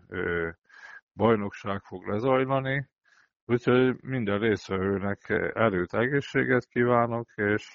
[1.15, 2.89] bajnokság fog lezajlani,
[3.45, 7.73] úgyhogy minden részvevőnek erőt, egészséget kívánok, és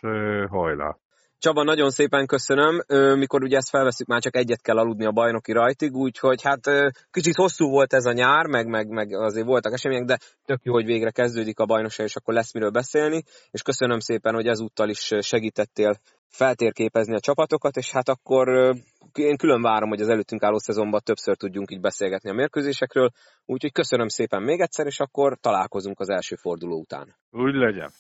[0.49, 0.97] hajrá!
[1.45, 2.83] Csaba, nagyon szépen köszönöm.
[3.19, 6.61] Mikor ugye ezt felveszünk, már csak egyet kell aludni a bajnoki rajtig, úgyhogy hát
[7.11, 10.73] kicsit hosszú volt ez a nyár, meg, meg, meg azért voltak események, de tök jó,
[10.73, 13.23] hogy végre kezdődik a bajnokság, és akkor lesz miről beszélni.
[13.51, 15.97] És köszönöm szépen, hogy ezúttal is segítettél
[16.29, 18.49] feltérképezni a csapatokat, és hát akkor
[19.15, 23.11] én külön várom, hogy az előttünk álló szezonban többször tudjunk így beszélgetni a mérkőzésekről.
[23.45, 27.15] Úgyhogy köszönöm szépen még egyszer, és akkor találkozunk az első forduló után.
[27.31, 27.91] Úgy legyen.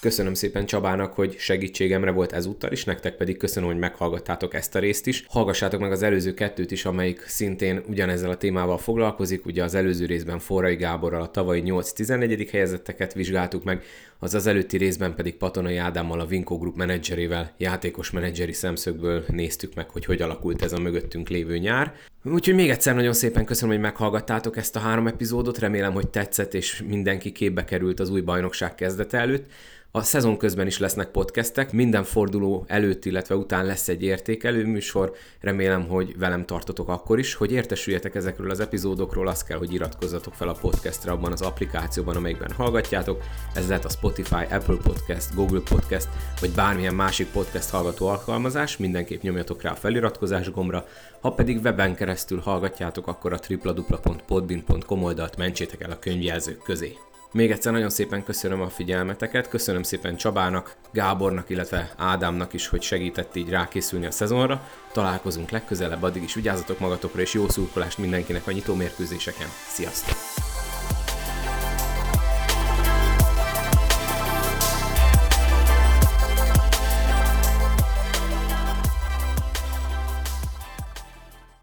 [0.00, 4.78] Köszönöm szépen Csabának, hogy segítségemre volt ezúttal is, nektek pedig köszönöm, hogy meghallgattátok ezt a
[4.78, 5.24] részt is.
[5.28, 9.46] Hallgassátok meg az előző kettőt is, amelyik szintén ugyanezzel a témával foglalkozik.
[9.46, 12.48] Ugye az előző részben Forrai Gáborral a tavalyi 8-14.
[12.50, 13.82] helyezetteket vizsgáltuk meg,
[14.18, 19.74] az az előtti részben pedig Patonai Ádámmal a Vinko Group menedzserével játékos menedzseri szemszögből néztük
[19.74, 21.94] meg, hogy hogy alakult ez a mögöttünk lévő nyár.
[22.24, 26.54] Úgyhogy még egyszer nagyon szépen köszönöm, hogy meghallgattátok ezt a három epizódot, remélem, hogy tetszett
[26.54, 29.50] és mindenki képbe került az új bajnokság kezdete előtt.
[29.90, 35.12] A szezon közben is lesznek podcastek, minden forduló előtt, illetve után lesz egy értékelő műsor,
[35.40, 40.34] remélem, hogy velem tartotok akkor is, hogy értesüljetek ezekről az epizódokról, azt kell, hogy iratkozzatok
[40.34, 43.22] fel a podcastre abban az applikációban, amelyikben hallgatjátok,
[43.54, 46.08] ez lehet a Spotify, Apple Podcast, Google Podcast,
[46.40, 50.86] vagy bármilyen másik podcast hallgató alkalmazás, mindenképp nyomjatok rá a feliratkozás gombra,
[51.20, 56.96] ha pedig weben keresztül hallgatjátok, akkor a www.podbin.com oldalt mentsétek el a könyvjelzők közé.
[57.32, 62.82] Még egyszer nagyon szépen köszönöm a figyelmeteket, köszönöm szépen Csabának, Gábornak, illetve Ádámnak is, hogy
[62.82, 64.68] segített így rákészülni a szezonra.
[64.92, 69.48] Találkozunk legközelebb, addig is vigyázzatok magatokra, és jó szurkolást mindenkinek a nyitómérkőzéseken.
[69.68, 70.57] Sziasztok!